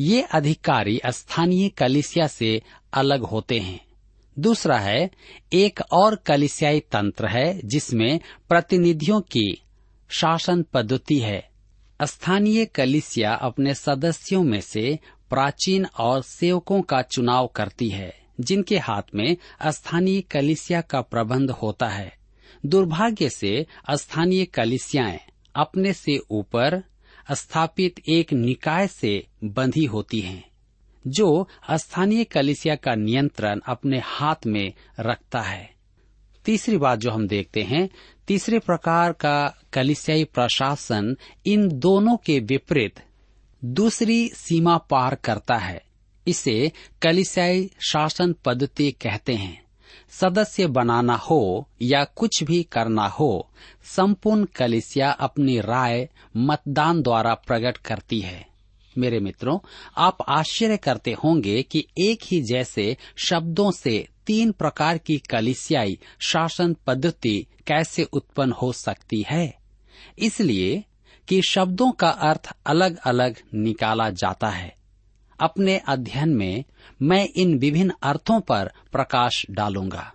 ये 0.00 0.22
अधिकारी 0.22 1.00
स्थानीय 1.06 1.68
कलिसिया 1.68 2.26
से 2.26 2.62
अलग 2.92 3.20
होते 3.20 3.58
हैं। 3.58 3.86
दूसरा 4.38 4.78
है, 4.78 5.10
एक 5.52 5.80
और 5.92 6.14
कलिसियाई 6.14 6.80
तंत्र 6.80 7.26
है 7.26 7.60
जिसमें 7.64 8.20
प्रतिनिधियों 8.48 9.20
की 9.20 9.62
शासन 10.08 10.62
पद्धति 10.62 11.18
है। 11.18 11.50
स्थानीय 12.02 12.64
कलिसिया 12.64 13.34
अपने 13.34 13.74
सदस्यों 13.74 14.42
में 14.42 14.60
से 14.60 14.98
प्राचीन 15.30 15.86
और 15.86 16.22
सेवकों 16.22 16.82
का 16.82 17.02
चुनाव 17.02 17.46
करती 17.46 17.88
है, 17.88 18.16
जिनके 18.40 18.78
हाथ 18.78 19.02
में 19.14 19.36
स्थानीय 19.66 20.20
कलिसिया 20.20 20.80
का 20.80 21.00
प्रबंध 21.00 21.50
होता 21.50 21.88
है। 21.88 22.16
दुर्भाग्य 22.66 23.30
से 23.30 23.66
स्थानीय 23.90 24.44
कलिसियाएँ 24.44 25.20
अपने 25.56 25.92
से 25.92 26.20
ऊपर 26.30 26.89
स्थापित 27.32 27.94
एक 28.08 28.32
निकाय 28.32 28.86
से 28.86 29.26
बंधी 29.44 29.84
होती 29.84 30.20
हैं, 30.20 30.50
जो 31.06 31.48
स्थानीय 31.70 32.24
कलिसिया 32.24 32.74
का 32.74 32.94
नियंत्रण 32.94 33.60
अपने 33.66 34.00
हाथ 34.04 34.46
में 34.46 34.72
रखता 35.00 35.40
है। 35.40 35.74
तीसरी 36.44 36.76
बात 36.76 36.98
जो 36.98 37.10
हम 37.10 37.28
देखते 37.28 37.62
हैं, 37.62 37.90
तीसरे 38.28 38.58
प्रकार 38.58 39.12
का 39.12 39.62
कलिसियाई 39.72 40.24
प्रशासन 40.24 41.16
इन 41.46 41.68
दोनों 41.68 42.16
के 42.16 42.40
विपरीत 42.40 43.00
दूसरी 43.64 44.28
सीमा 44.28 44.76
पार 44.78 45.14
करता 45.14 45.56
है। 45.56 45.82
इसे 46.26 46.72
कलिसियाई 47.02 47.70
शासन 47.80 48.34
पद्धति 48.44 48.92
कहते 48.92 49.34
हैं। 49.34 49.69
सदस्य 50.10 50.66
बनाना 50.66 51.14
हो 51.14 51.68
या 51.82 52.04
कुछ 52.04 52.42
भी 52.42 52.62
करना 52.62 53.06
हो, 53.06 53.50
संपूर्ण 53.96 54.44
कलिसिया 54.44 55.10
अपनी 55.10 55.60
राय 55.60 56.08
मतदान 56.36 57.02
द्वारा 57.02 57.34
प्रकट 57.34 57.76
करती 57.76 58.20
है। 58.20 58.46
मेरे 58.98 59.20
मित्रों, 59.20 59.58
आप 59.96 60.18
आश्चर्य 60.28 60.76
करते 60.76 61.12
होंगे 61.12 61.62
कि 61.62 61.86
एक 61.98 62.18
ही 62.24 62.42
जैसे 62.42 62.96
शब्दों 63.16 63.70
से 63.70 64.08
तीन 64.26 64.52
प्रकार 64.52 64.98
की 64.98 65.18
कलिसियाई 65.18 65.98
शासन 66.20 66.76
पद्धति 66.86 67.46
कैसे 67.66 68.02
उत्पन्न 68.02 68.52
हो 68.52 68.72
सकती 68.72 69.24
है। 69.28 69.58
इसलिए 70.18 70.84
कि 71.28 71.42
शब्दों 71.42 71.92
का 71.92 72.08
अर्थ 72.08 72.52
अलग 72.66 72.96
अलग 72.96 73.36
निकाला 73.54 74.10
जाता 74.10 74.48
है। 74.48 74.79
अपने 75.40 75.76
अध्ययन 75.88 76.34
में 76.34 76.64
मैं 77.02 77.26
इन 77.36 77.58
विभिन्न 77.58 77.92
अर्थों 78.02 78.40
पर 78.40 78.70
प्रकाश 78.92 79.44
डालूँगा। 79.50 80.12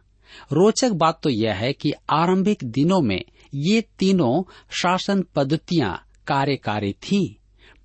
रोचक 0.54 0.92
बात 0.92 1.20
तो 1.24 1.30
यह 1.30 1.54
है 1.54 1.72
कि 1.74 1.92
आरंभिक 2.10 2.64
दिनों 2.64 3.02
में 3.02 3.22
ये 3.54 3.82
तीनों 4.00 4.44
शासन 4.72 5.24
पद्धतियाँ 5.36 5.94
कार्यकारी 6.28 6.92
थी, 6.94 7.38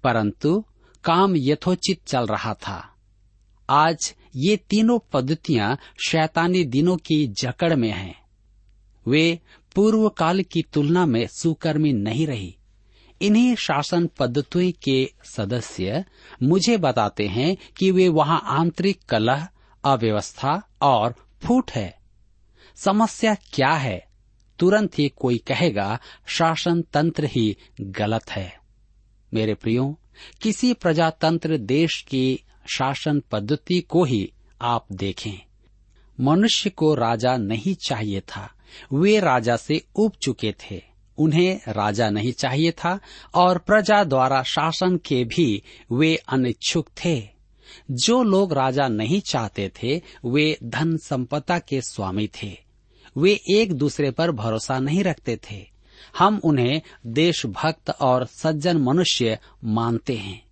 परंतु 0.04 0.64
काम 1.04 1.34
यथोचित 1.36 2.00
चल 2.06 2.26
रहा 2.26 2.54
था। 2.54 2.82
आज 3.68 4.14
ये 4.36 4.56
तीनों 4.70 4.98
पद्धतियाँ 5.12 5.76
शैतानी 6.08 6.64
दिनों 6.64 6.96
की 6.96 7.26
जकड़ 7.42 7.74
में 7.74 7.90
हैं। 7.90 8.14
वे 9.06 9.38
पूर्व 9.74 10.08
काल 10.08 10.42
की 10.42 10.62
तुलना 10.72 11.04
में 11.06 11.26
सुकर्मी 11.26 11.92
नहीं 11.92 12.26
रही। 12.26 12.56
इन्हीं 13.22 13.56
शासन 13.56 14.06
पद्धतियों 14.06 14.72
के 14.82 15.12
सदस्य 15.24 16.04
मुझे 16.42 16.76
बताते 16.76 17.26
हैं 17.26 17.56
कि 17.76 17.90
वे 17.90 18.08
वहाँ 18.08 18.42
आंतरिक 18.44 19.00
कलह, 19.08 19.48
अव्यवस्था 19.84 20.68
और 20.82 21.14
फूट 21.44 21.70
है। 21.70 21.98
समस्या 22.76 23.34
क्या 23.34 23.72
है? 23.72 24.06
तुरंत 24.58 24.98
ही 24.98 25.08
कोई 25.08 25.38
कहेगा, 25.38 26.00
शासन 26.26 26.82
तंत्र 26.82 27.24
ही 27.24 27.56
गलत 27.80 28.30
है। 28.30 28.60
मेरे 29.34 29.54
प्रियो, 29.54 29.98
किसी 30.42 30.74
प्रजातंत्र 30.74 31.56
देश 31.56 32.04
की 32.08 32.44
शासन 32.74 33.22
पद्धति 33.32 33.80
को 33.80 34.04
ही 34.04 34.32
आप 34.62 34.86
देखें। 34.92 35.46
मनुष्य 36.20 36.70
को 36.70 36.94
राजा 36.94 37.36
नहीं 37.36 37.74
चाहिए 37.74 38.20
था। 38.20 38.54
वे 38.92 39.20
राजा 39.20 39.56
से 39.56 39.84
उब 39.96 40.12
चुके 40.22 40.52
थे। 40.52 40.89
उन्हें 41.20 41.60
राजा 41.68 42.10
नहीं 42.10 42.32
चाहिए 42.32 42.70
था 42.72 42.98
और 43.34 43.58
प्रजा 43.58 44.04
द्वारा 44.04 44.42
शासन 44.42 44.96
के 44.96 45.24
भी 45.24 45.62
वे 45.92 46.14
अनिच्छुक 46.28 46.88
थे। 47.04 47.28
जो 47.90 48.22
लोग 48.22 48.52
राजा 48.52 48.88
नहीं 48.88 49.20
चाहते 49.20 49.70
थे, 49.82 50.02
वे 50.24 50.58
धन 50.64 50.96
संपदा 50.96 51.58
के 51.58 51.80
स्वामी 51.80 52.28
थे। 52.42 52.56
वे 53.18 53.40
एक 53.50 53.72
दूसरे 53.72 54.10
पर 54.10 54.30
भरोसा 54.30 54.78
नहीं 54.78 55.04
रखते 55.04 55.38
थे। 55.50 55.70
हम 56.18 56.40
उन्हें 56.44 56.80
देशभक्त 57.06 57.90
और 57.90 58.24
सज्जन 58.26 58.76
मनुष्य 58.76 59.38
मानते 59.64 60.16
हैं, 60.16 60.42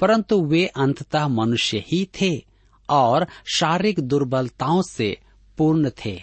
परंतु 0.00 0.40
वे 0.44 0.66
अंततः 0.66 1.28
मनुष्य 1.28 1.84
ही 1.86 2.08
थे 2.20 2.44
और 2.90 3.26
शारीरिक 3.54 4.00
दुर्बलताओं 4.00 4.82
से 4.82 5.16
पूर्ण 5.58 5.90
थे। 6.04 6.20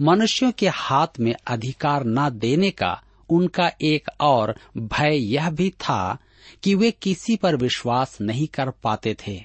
मनुष्यों 0.00 0.52
के 0.52 0.68
हाथ 0.68 1.20
में 1.20 1.34
अधिकार 1.46 2.04
न 2.06 2.28
देने 2.30 2.70
का 2.70 3.02
उनका 3.30 3.72
एक 3.82 4.10
और 4.20 4.60
भय 4.76 5.16
यह 5.16 5.50
भी 5.50 5.70
था 5.70 6.18
कि 6.62 6.74
वे 6.74 6.90
किसी 6.90 7.36
पर 7.36 7.56
विश्वास 7.56 8.18
नहीं 8.20 8.46
कर 8.46 8.70
पाते 8.70 9.16
थे। 9.26 9.44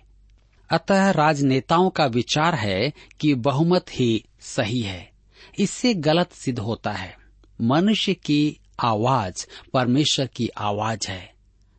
अतः 0.69 1.09
राजनेताओं 1.11 1.89
का 1.89 2.05
विचार 2.05 2.55
है 2.55 2.93
कि 3.19 3.33
बहुमत 3.33 3.85
ही 3.91 4.25
सही 4.39 4.81
है। 4.81 5.11
इससे 5.59 5.93
गलत 5.93 6.33
सिद्ध 6.33 6.59
होता 6.59 6.91
है। 6.91 7.17
मनुष्य 7.61 8.13
की 8.13 8.59
आवाज़ 8.79 9.47
परमेश्वर 9.73 10.27
की 10.27 10.47
आवाज़ 10.47 11.11
है। 11.11 11.33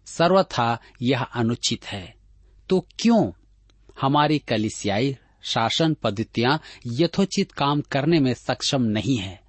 सर्वथा 0.06 0.78
यह 1.02 1.22
अनुचित 1.22 1.86
है। 1.86 2.14
तो 2.68 2.86
क्यों 2.98 3.32
हमारी 4.00 4.38
कलिसियाई 4.38 5.16
शासन 5.42 5.94
पद्धतियाँ 5.94 6.60
यथोचित 6.86 7.52
काम 7.52 7.80
करने 7.80 8.20
में 8.20 8.34
सक्षम 8.34 8.82
नहीं 8.82 9.16
है? 9.16 9.45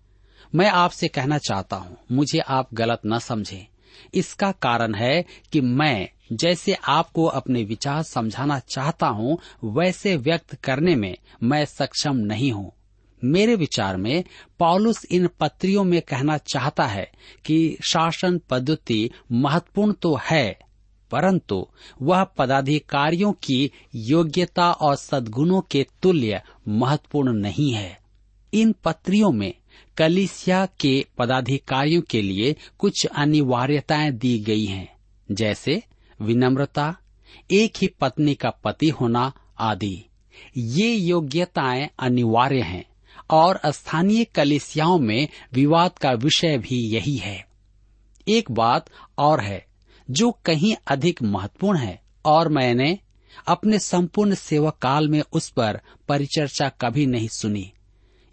मैं 0.55 0.67
आपसे 0.67 1.07
कहना 1.07 1.37
चाहता 1.37 1.75
हूँ, 1.75 1.97
मुझे 2.11 2.39
आप 2.39 2.73
गलत 2.73 3.01
न 3.05 3.19
समझें। 3.19 3.65
इसका 4.13 4.51
कारण 4.51 4.95
है 4.95 5.25
कि 5.53 5.61
मैं 5.61 6.09
जैसे 6.33 6.73
आपको 6.87 7.25
अपने 7.25 7.63
विचार 7.63 8.03
समझाना 8.03 8.59
चाहता 8.69 9.07
हूँ, 9.07 9.37
वैसे 9.65 10.15
व्यक्त 10.17 10.55
करने 10.55 10.95
में 10.95 11.15
मैं 11.43 11.63
सक्षम 11.65 12.15
नहीं 12.15 12.51
हूँ। 12.51 12.71
मेरे 13.21 13.55
विचार 13.55 13.97
में 13.97 14.23
पॉलुस 14.59 15.05
इन 15.05 15.27
पत्रियों 15.39 15.83
में 15.83 16.01
कहना 16.01 16.37
चाहता 16.37 16.85
है 16.85 17.09
कि 17.45 17.77
शासन 17.83 18.39
पद्धति 18.49 19.09
महत्वपूर्ण 19.31 19.93
तो 19.93 20.17
है, 20.23 20.59
परंतु 21.11 21.67
वह 22.01 22.23
पदाधिकारियों 22.37 23.31
की 23.43 23.71
योग्यता 23.95 24.71
और 24.71 24.95
सद्गुणों 24.95 25.61
के 25.61 25.85
तुल्य 26.01 26.41
महत्वपूर्ण 26.67 27.33
नहीं 27.33 27.71
है। 27.73 27.97
इन 28.53 28.73
पत्रियों 28.83 29.31
में 29.31 29.53
कलिसिया 29.97 30.65
के 30.65 31.05
पदाधिकारियों 31.17 32.01
के 32.01 32.21
लिए 32.21 32.55
कुछ 32.79 33.05
अनिवार्यताएँ 33.05 34.11
दी 34.11 34.39
गई 34.39 34.65
हैं, 34.65 34.97
जैसे 35.31 35.83
विनम्रता, 36.21 36.97
एक 37.51 37.73
ही 37.81 37.87
पत्नी 37.87 38.35
का 38.35 38.49
पति 38.49 38.89
होना 38.89 39.33
आदि। 39.59 40.05
ये 40.57 40.95
योग्यताएँ 40.95 41.89
अनिवार्य 41.99 42.61
हैं 42.61 42.85
और 43.29 43.59
स्थानीय 43.65 44.23
कलिसियाओं 44.23 44.99
में 44.99 45.27
विवाद 45.53 45.97
का 45.97 46.11
विषय 46.11 46.57
भी 46.57 46.95
यही 46.95 47.15
है। 47.15 47.47
एक 48.27 48.51
बात 48.51 48.89
और 49.17 49.41
है, 49.41 49.65
जो 50.11 50.31
कहीं 50.31 50.75
अधिक 50.87 51.23
महत्वपूर्ण 51.23 51.77
है 51.77 52.01
और 52.25 52.49
मैंने 52.49 52.99
अपने 53.47 53.79
संपूर्ण 53.79 54.35
सेवा 54.35 54.69
काल 54.69 55.07
में 55.07 55.23
उस 55.33 55.49
पर 55.49 55.81
परिचर्चा 56.09 56.69
कभी 56.69 57.05
नहीं 57.05 57.27
सुनी। 57.27 57.71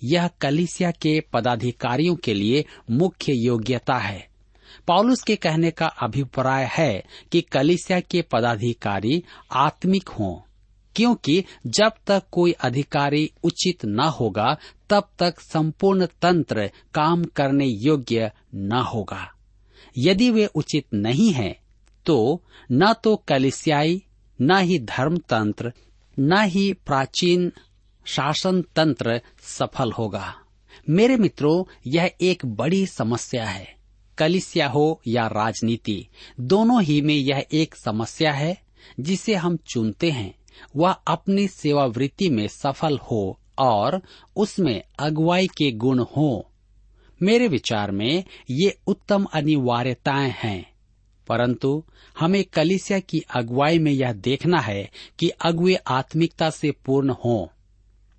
यह 0.05 0.29
कलिसिया 0.29 0.91
के 0.91 1.21
पदाधिकारियों 1.33 2.17
के 2.17 2.35
लिए 2.35 2.65
मुख्य 2.91 3.33
योग्यता 3.33 3.99
है। 3.99 4.29
पॉलुस 4.87 5.23
के 5.23 5.37
कहने 5.37 5.71
का 5.71 5.87
अभिप्राय 5.87 6.69
है 6.73 7.05
कि 7.33 7.41
कलिसिया 7.41 8.01
के 8.01 8.23
पदाधिकारी 8.23 9.23
आत्मिक 9.53 10.09
हों 10.09 10.51
क्योंकि 10.97 11.45
जब 11.67 11.93
तक 12.07 12.23
कोई 12.33 12.53
अधिकारी 12.53 13.31
उचित 13.43 13.85
न 13.85 14.01
होगा 14.01 14.57
तब 14.91 15.09
तक 15.19 15.41
संपूर्ण 15.41 16.07
तंत्र 16.07 16.71
काम 16.95 17.25
करने 17.25 17.67
योग्य 17.67 18.31
न 18.55 18.73
होगा। 18.73 19.31
यदि 19.99 20.31
वे 20.31 20.47
उचित 20.47 20.85
नहीं 20.95 21.33
हैं, 21.33 21.57
तो 22.07 22.43
न 22.73 22.93
तो 22.93 23.17
कलिसियाई 23.17 24.03
न 24.41 24.59
ही 24.59 24.79
धर्म 24.79 25.17
तंत्र 25.17 25.73
न 26.19 26.43
ही 26.43 26.73
प्राचीन 26.73 27.53
शासन 28.07 28.63
तंत्र 28.63 29.21
सफल 29.43 29.93
होगा। 29.93 30.35
मेरे 30.91 31.17
मित्रों, 31.17 31.65
यह 31.87 32.11
एक 32.21 32.47
बड़ी 32.47 32.87
समस्या 32.87 33.45
है। 33.45 33.77
कलिसिया 34.19 34.69
हो 34.69 35.01
या 35.07 35.27
राजनीति, 35.27 36.09
दोनों 36.41 36.83
ही 36.83 37.03
में 37.03 37.15
यह 37.15 37.47
एक 37.53 37.75
समस्या 37.75 38.33
है, 38.33 38.63
जिसे 39.01 39.35
हम 39.35 39.57
चुनते 39.57 40.11
हैं। 40.11 40.35
वह 40.77 40.91
अपनी 40.91 41.49
सेवावृत्ति 41.49 42.29
में 42.29 42.49
सफल 42.49 42.99
हो 42.99 43.39
और 43.59 44.03
उसमें 44.37 44.83
अगुवाई 44.99 45.47
के 45.47 45.73
गुण 45.73 46.05
हो। 46.17 46.51
मेरे 47.23 47.49
विचार 47.49 47.91
में 47.91 48.25
ये 48.51 48.79
उत्तम 48.87 49.25
अनिवार्यताएँ 49.25 50.35
हैं। 50.37 50.75
परंतु 51.29 51.85
हमें 52.19 52.45
कलिसिया 52.45 52.99
की 52.99 53.23
अगुवाई 53.35 53.79
में 53.79 53.93
यह 53.93 54.13
देखना 54.13 54.61
है 54.61 54.91
कि 55.19 55.29
अगुए 55.29 55.75
आत्मिकता 55.75 56.51
से 56.51 56.71
पूर्ण 56.71 57.15
हों। 57.25 57.47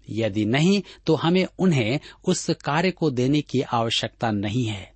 यदि 0.09 0.45
नहीं 0.45 0.83
तो 1.05 1.15
हमें 1.15 1.45
उन्हें 1.59 1.99
उस 2.25 2.49
कार्य 2.49 2.91
को 2.91 3.11
देने 3.11 3.41
की 3.41 3.61
आवश्यकता 3.61 4.31
नहीं 4.31 4.65
है। 4.65 4.93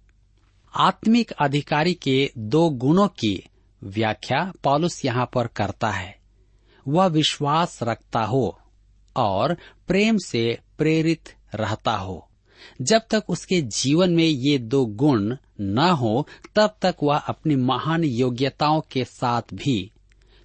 आत्मिक 0.76 1.32
अधिकारी 1.32 1.94
के 1.94 2.32
दो 2.38 2.70
गुणों 2.70 3.08
की 3.08 3.50
व्याख्या 3.84 4.54
पॉलुस 4.64 5.06
यहाँ 5.06 5.30
पर 5.34 5.48
करता 5.48 5.92
है। 5.92 6.20
वह 6.88 7.06
विश्वास 7.06 7.80
रखता 7.84 8.20
हो 8.20 8.60
और 9.16 9.58
प्रेम 9.88 10.18
से 10.18 10.60
प्रेरित 10.78 11.34
रहता 11.56 11.92
हो। 11.92 12.30
जब 12.82 13.02
तक 13.12 13.24
उसके 13.30 13.62
जीवन 13.62 14.12
में 14.12 14.24
ये 14.24 14.58
दो 14.58 14.86
गुण 14.86 15.36
न 15.62 15.80
हो, 15.80 16.28
तब 16.56 16.78
तक 16.82 16.96
वह 17.04 17.18
अपनी 17.18 17.56
महान 17.56 18.04
योग्यताओं 18.04 18.82
के 18.82 19.06
साथ 19.06 19.42
भी 19.54 19.92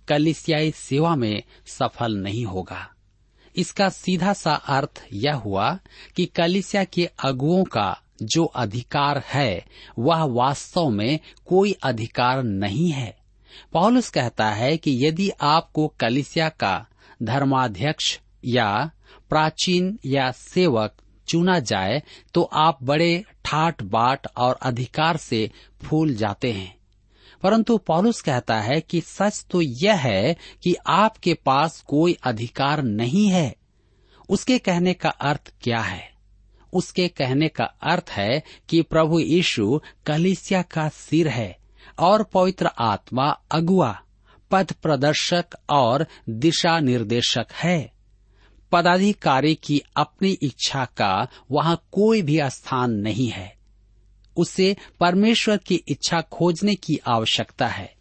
कलिसियाई 0.09 0.71
सेवा 0.71 1.17
में 1.17 1.43
सफल 1.67 2.17
नहीं 2.17 2.45
होगा। 2.45 2.94
इसका 3.57 3.89
सीधा 3.89 4.33
सा 4.33 4.55
अर्थ 4.55 5.05
यह 5.13 5.35
हुआ 5.35 5.79
कि 6.17 6.27
कलिसिया 6.27 6.85
के 6.85 7.09
अगुओं 7.25 7.65
का 7.65 8.01
जो 8.23 8.45
अधिकार 8.45 9.23
है, 9.27 9.65
वह 9.99 10.23
वास्तव 10.25 10.89
में 10.89 11.19
कोई 11.47 11.73
अधिकार 11.83 12.43
नहीं 12.43 12.91
है। 12.91 13.17
पौलुस 13.73 14.11
कहता 14.11 14.49
है 14.51 14.77
कि 14.77 15.07
यदि 15.07 15.31
आपको 15.41 15.87
कलिसिया 16.01 16.49
का 16.49 16.87
धर्माध्यक्ष 17.23 18.19
या 18.45 18.91
प्राचीन 19.29 19.99
या 20.07 20.31
सेवक 20.31 20.95
चुना 21.29 21.59
जाए 21.61 22.03
तो 22.35 22.43
आप 22.43 22.79
बड़े 22.83 23.25
ठाट 23.45 23.83
बाट 23.83 24.27
और 24.37 24.59
अधिकार 24.63 25.17
से 25.17 25.51
फूल 25.83 26.15
जाते 26.15 26.53
हैं। 26.53 26.75
परंतु 27.45 27.79
पौलुस 27.79 28.21
कहता 28.21 28.61
है 28.61 28.81
कि 28.81 29.01
सच 29.01 29.47
तो 29.51 29.61
यह 29.61 29.95
है 29.95 30.37
कि 30.63 30.75
आपके 30.87 31.35
पास 31.35 31.81
कोई 31.81 32.17
अधिकार 32.23 32.83
नहीं 32.83 33.29
है। 33.29 33.57
उसके 34.29 34.59
कहने 34.59 34.95
का 34.95 35.09
अर्थ 35.09 35.53
क्या 35.63 35.81
है? 35.81 36.13
उसके 36.73 37.09
कहने 37.09 37.49
का 37.49 37.65
अर्थ 37.65 38.11
है 38.11 38.43
कि 38.69 38.83
प्रभु 38.83 39.21
यीशु 39.21 39.81
कलिसिया 40.07 40.63
का 40.63 40.89
सिर 40.89 41.29
है 41.29 41.57
और 41.99 42.23
पवित्र 42.23 42.71
आत्मा 42.79 43.41
अगुआ, 43.51 44.01
पथ 44.51 44.73
प्रदर्शक 44.73 45.47
और 45.71 46.07
दिशा 46.31 46.81
निर्देशक 46.81 47.47
है। 47.53 47.93
पदाधिकारी 48.73 49.55
की 49.55 49.83
अपनी 49.97 50.39
इच्छा 50.43 50.85
का 50.85 51.29
वहाँ 51.51 51.85
कोई 51.93 52.23
भी 52.23 52.41
स्थान 52.43 52.91
नहीं 52.91 53.29
है। 53.29 53.54
उसे 54.37 54.77
परमेश्वर 55.01 55.57
की 55.57 55.75
इच्छा 55.89 56.21
खोजने 56.21 56.75
की 56.75 57.01
आवश्यकता 57.07 57.67
है। 57.67 57.95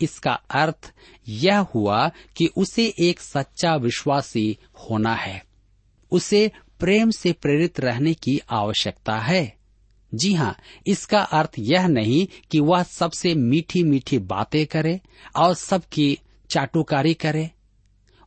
इसका 0.00 0.32
अर्थ 0.32 0.92
यह 1.28 1.58
हुआ 1.58 2.10
कि 2.36 2.46
उसे 2.46 2.94
एक 2.98 3.20
सच्चा 3.20 3.76
विश्वासी 3.76 4.58
होना 4.74 5.14
है। 5.14 5.44
उसे 6.10 6.50
प्रेम 6.80 7.10
से 7.10 7.32
प्रेरित 7.32 7.80
रहने 7.80 8.14
की 8.14 8.40
आवश्यकता 8.50 9.18
है। 9.18 9.56
जी 10.14 10.34
हाँ 10.34 10.56
इसका 10.86 11.20
अर्थ 11.20 11.50
यह 11.58 11.86
नहीं 11.86 12.28
कि 12.50 12.60
वह 12.60 12.82
सबसे 12.82 13.34
मीठी 13.34 13.82
मीठी 13.82 14.18
बातें 14.18 14.66
करे 14.66 15.00
और 15.36 15.54
सबकी 15.54 16.18
चाटुकारी 16.50 17.14
करे। 17.14 17.50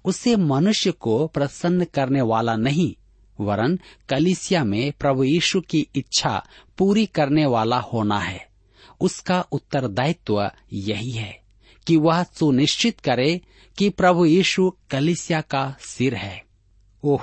उसे 0.05 0.35
मनुष्य 0.35 0.91
को 0.91 1.27
प्रसन्न 1.27 1.85
करने 1.85 2.21
वाला 2.21 2.55
नहीं 2.55 2.95
वरन 3.39 3.79
कलिसिया 4.09 4.63
में 4.63 4.91
प्रभु 4.91 5.23
यीशु 5.23 5.61
की 5.61 5.87
इच्छा 5.95 6.47
पूरी 6.77 7.05
करने 7.05 7.45
वाला 7.45 7.79
होना 7.79 8.19
है। 8.19 8.47
उसका 9.01 9.41
उत्तरदायित्व 9.41 10.51
यही 10.73 11.11
है 11.11 11.41
कि 11.87 11.97
वह 11.97 12.23
सुनिश्चित 12.23 12.99
करे 12.99 13.41
कि 13.77 13.89
प्रभु 13.89 14.25
यीशु 14.25 14.73
कलिसिया 14.89 15.41
का 15.41 15.75
सिर 15.79 16.15
है। 16.15 16.43
ओह, 17.03 17.21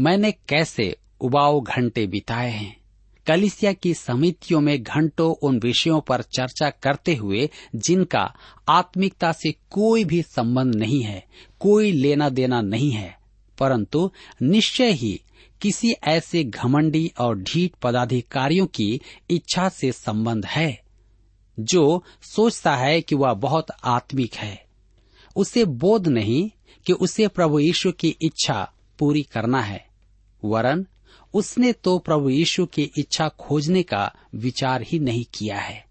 मैंने 0.00 0.32
कैसे 0.32 0.96
उबाऊ 1.20 1.60
घंटे 1.60 2.06
बिताए 2.06 2.50
हैं? 2.50 2.82
कलिसिया 3.26 3.72
की 3.72 3.94
समितियों 3.94 4.60
में 4.60 4.82
घंटों 4.82 5.34
उन 5.34 5.58
विषयों 5.58 6.00
पर 6.00 6.22
चर्चा 6.22 6.70
करते 6.70 7.14
हुए, 7.14 7.50
जिनका 7.76 8.34
आत्मिकता 8.68 9.32
से 9.32 9.54
कोई 9.70 10.04
भी 10.04 10.22
संबंध 10.22 10.74
नहीं 10.74 11.02
है, 11.02 11.24
कोई 11.60 11.92
लेना 11.92 12.28
देना 12.28 12.60
नहीं 12.60 12.90
है, 12.90 13.18
परंतु 13.58 14.10
निश्चय 14.42 14.90
ही 14.90 15.20
किसी 15.62 15.90
ऐसे 16.04 16.44
घमंडी 16.44 17.12
और 17.20 17.38
ढीठ 17.38 17.74
पदाधिकारियों 17.82 18.66
की 18.66 19.00
इच्छा 19.30 19.68
से 19.68 19.92
संबंध 19.92 20.46
है, 20.46 20.82
जो 21.58 22.02
सोचता 22.22 22.74
है 22.76 23.00
कि 23.00 23.14
वह 23.14 23.34
बहुत 23.34 23.66
आत्मिक 23.84 24.34
है। 24.34 24.64
उसे 25.36 25.64
बोध 25.64 26.08
नहीं 26.08 26.50
कि 26.86 26.92
उसे 26.92 27.28
प्रभु 27.28 27.58
यीशु 27.58 27.92
की 27.92 28.16
इच्छा 28.22 28.72
पूरी 28.98 29.22
करना 29.22 29.60
है, 29.60 29.84
वरन 30.42 30.86
उसने 31.34 31.72
तो 31.72 31.98
प्रभु 31.98 32.28
यीशु 32.28 32.66
की 32.66 32.90
इच्छा 32.98 33.28
खोजने 33.28 33.82
का 33.82 34.12
विचार 34.34 34.82
ही 34.82 34.98
नहीं 34.98 35.24
किया 35.34 35.58
है। 35.58 35.84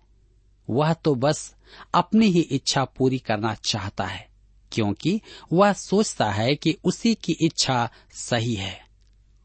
वह 0.68 0.94
तो 0.94 1.16
बस 1.16 1.54
अपनी 1.94 2.28
ही 2.28 2.42
इच्छा 2.42 2.84
पूरी 2.98 3.20
करना 3.20 3.54
चाहता 3.54 4.06
है, 4.06 4.28
क्योंकि 4.72 5.20
वह 5.54 5.74
सोचता 5.74 6.32
है 6.32 6.56
कि 6.56 6.78
उसी 6.84 7.14
की 7.16 7.38
इच्छा 7.42 7.90
सही 8.12 8.54
है। 8.56 8.91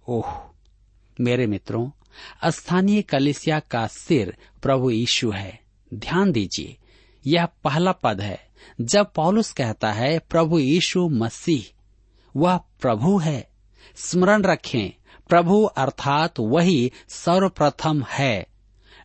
ओह, 0.09 0.55
मेरे 1.21 1.47
मित्रों, 1.47 1.91
स्थानीय 2.51 3.03
कलिसिया 3.03 3.59
का 3.61 3.87
सिर 3.87 4.37
प्रभु 4.63 4.91
यीशु 4.91 5.31
है। 5.31 5.61
ध्यान 5.95 6.33
दीजिए, 6.33 6.77
यह 7.27 7.47
पहला 7.47 7.93
पद 7.93 8.21
है, 8.21 8.49
जब 8.81 9.13
पौलुस 9.13 9.53
कहता 9.53 9.93
है, 9.93 10.19
प्रभु 10.19 10.59
यीशु 10.59 11.09
मसीह, 11.09 11.65
वह 12.37 12.57
प्रभु 12.57 13.19
है। 13.19 13.49
स्मरण 13.97 14.43
रखें, 14.43 14.91
प्रभु 15.29 15.65
अर्थात 15.65 16.41
वही 16.41 16.93
सर्वप्रथम 17.09 18.05
है। 18.11 18.47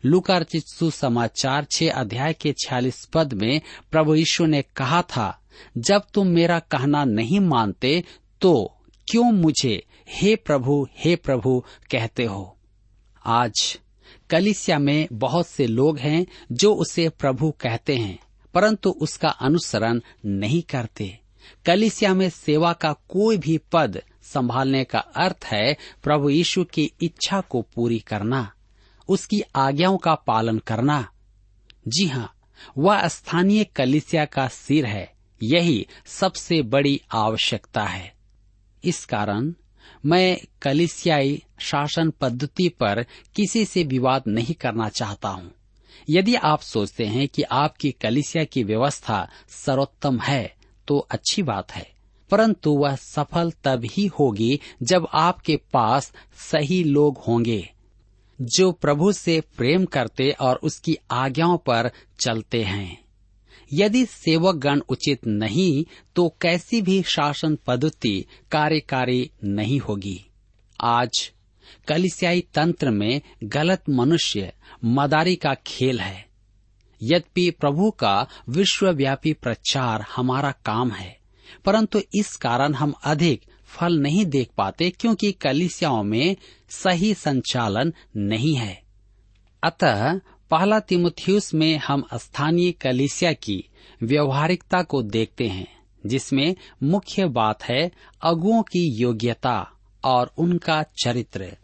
लुकारचित 0.04 0.62
सुसमाचार 0.66 1.64
छह 1.64 1.90
अध्याय 1.90 2.32
के 2.32 2.52
छियालीस 2.52 3.04
पद 3.04 3.32
में 3.32 3.60
प्रभु 3.90 4.14
यीशु 4.14 4.46
ने 4.46 4.62
कहा 4.62 5.02
था, 5.02 5.40
जब 5.78 6.02
तुम 6.14 6.26
मेरा 6.26 6.58
कहना 6.58 7.04
नहीं 7.04 7.40
मानते 7.40 8.04
तो 8.40 8.78
क्यों 9.10 9.32
मुझे 9.32 9.86
हे 10.08 10.34
प्रभु 10.36 10.86
हे 10.96 11.16
प्रभु 11.16 11.64
कहते 11.90 12.24
हो। 12.24 12.56
आज 13.26 13.78
कलिसिया 14.30 14.78
में 14.78 15.08
बहुत 15.12 15.46
से 15.46 15.66
लोग 15.66 15.98
हैं 15.98 16.26
जो 16.52 16.74
उसे 16.74 17.08
प्रभु 17.08 17.50
कहते 17.60 17.96
हैं, 17.96 18.18
परंतु 18.54 18.90
उसका 18.90 19.28
अनुसरण 19.28 20.00
नहीं 20.26 20.62
करते। 20.62 21.18
कलिसिया 21.66 22.14
में 22.14 22.28
सेवा 22.30 22.72
का 22.72 22.92
कोई 23.08 23.36
भी 23.36 23.58
पद 23.72 24.02
संभालने 24.22 24.84
का 24.84 24.98
अर्थ 24.98 25.44
है 25.44 25.76
प्रभु 26.02 26.30
यीशु 26.30 26.64
की 26.64 26.90
इच्छा 27.02 27.40
को 27.40 27.62
पूरी 27.74 27.98
करना, 27.98 28.52
उसकी 29.08 29.40
आज्ञाओं 29.56 29.96
का 29.98 30.14
पालन 30.14 30.58
करना। 30.58 31.08
जी 31.88 32.06
हाँ 32.06 32.32
वह 32.78 33.06
स्थानीय 33.08 33.64
कलिसिया 33.64 34.24
का 34.24 34.46
सिर 34.48 34.86
है, 34.86 35.12
यही 35.40 35.86
सबसे 36.06 36.62
बड़ी 36.62 37.00
आवश्यकता 37.12 37.84
है। 37.84 38.12
इस 38.84 39.04
कारण 39.04 39.54
मैं 40.06 40.38
कलिसियाई 40.62 41.42
शासन 41.58 42.10
पद्धति 42.10 42.68
पर 42.68 43.06
किसी 43.36 43.64
से 43.64 43.84
विवाद 43.84 44.22
नहीं 44.28 44.54
करना 44.54 44.88
चाहता 44.88 45.28
हूँ। 45.28 45.52
यदि 46.10 46.34
आप 46.34 46.60
सोचते 46.60 47.04
हैं 47.06 47.28
कि 47.28 47.42
आपकी 47.42 47.90
कलिसिया 47.90 48.44
की 48.44 48.62
व्यवस्था 48.62 49.28
सर्वोत्तम 49.48 50.18
है 50.18 50.54
तो 50.88 50.98
अच्छी 50.98 51.42
बात 51.42 51.72
है। 51.72 51.92
परंतु 52.30 52.70
वह 52.70 52.96
सफल 52.96 53.52
तब 53.64 53.84
ही 53.84 54.06
होगी 54.06 54.60
जब 54.82 55.08
आपके 55.14 55.56
पास 55.56 56.12
सही 56.50 56.84
लोग 56.84 57.18
होंगे, 57.18 57.70
जो 58.40 58.72
प्रभु 58.72 59.12
से 59.12 59.40
प्रेम 59.40 59.84
करते 59.84 60.30
और 60.30 60.56
उसकी 60.56 60.96
आज्ञाओं 61.10 61.58
पर 61.58 61.90
चलते 62.20 62.62
हैं। 62.62 63.01
यदि 63.72 64.04
सेवक 64.06 64.56
गण 64.56 64.80
उचित 64.88 65.26
नहीं 65.26 65.84
तो 66.16 66.28
कैसी 66.40 66.80
भी 66.82 67.02
शासन 67.06 67.56
पद्धति 67.66 68.24
कार्यकारी 68.50 69.30
नहीं 69.44 69.78
होगी। 69.80 70.18
आज 70.78 71.30
कलिसियाई 71.88 72.44
तंत्र 72.54 72.90
में 72.90 73.20
गलत 73.44 73.88
मनुष्य 73.90 74.52
मदारी 74.84 75.36
का 75.36 75.54
खेल 75.66 76.00
है। 76.00 76.26
यद्यपि 77.00 77.50
प्रभु 77.50 77.90
का 77.90 78.26
विश्वव्यापी 78.48 79.32
प्रचार 79.32 80.04
हमारा 80.16 80.50
काम 80.64 80.90
है, 80.90 81.16
परंतु 81.64 82.00
इस 82.14 82.36
कारण 82.36 82.74
हम 82.74 82.94
अधिक 83.04 83.42
फल 83.68 83.98
नहीं 83.98 84.24
देख 84.26 84.48
पाते 84.56 84.90
क्योंकि 84.90 85.32
कलिसियाओं 85.32 86.02
में 86.02 86.36
सही 86.70 87.12
संचालन 87.14 87.92
नहीं 88.16 88.54
है। 88.54 88.82
अतः 89.62 90.20
पहला 90.52 90.80
तिमुथियुस 90.80 91.54
में 91.54 91.78
हम 91.78 92.04
स्थानीय 92.14 92.72
कलिसिया 92.72 93.32
की 93.32 93.64
व्यवहारिकता 94.02 94.82
को 94.82 95.02
देखते 95.02 95.46
हैं, 95.46 95.66
जिसमें 96.06 96.56
मुख्य 96.82 97.26
बात 97.26 97.62
है 97.64 97.90
अगुओं 98.22 98.62
की 98.62 99.00
योग्यता 99.00 99.70
और 100.04 100.32
उनका 100.38 100.82
चरित्र, 100.82 101.56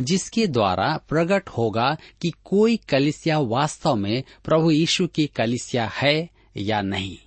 जिसके 0.00 0.46
द्वारा 0.46 1.00
प्रकट 1.08 1.48
होगा 1.48 1.96
कि 2.22 2.32
कोई 2.44 2.76
कलिसिया 2.76 3.38
वास्तव 3.38 3.94
में 3.94 4.22
प्रभु 4.44 4.70
यीशु 4.70 5.06
की 5.06 5.26
कलिसिया 5.26 5.86
है 5.86 6.30
या 6.56 6.82
नहीं। 6.82 7.18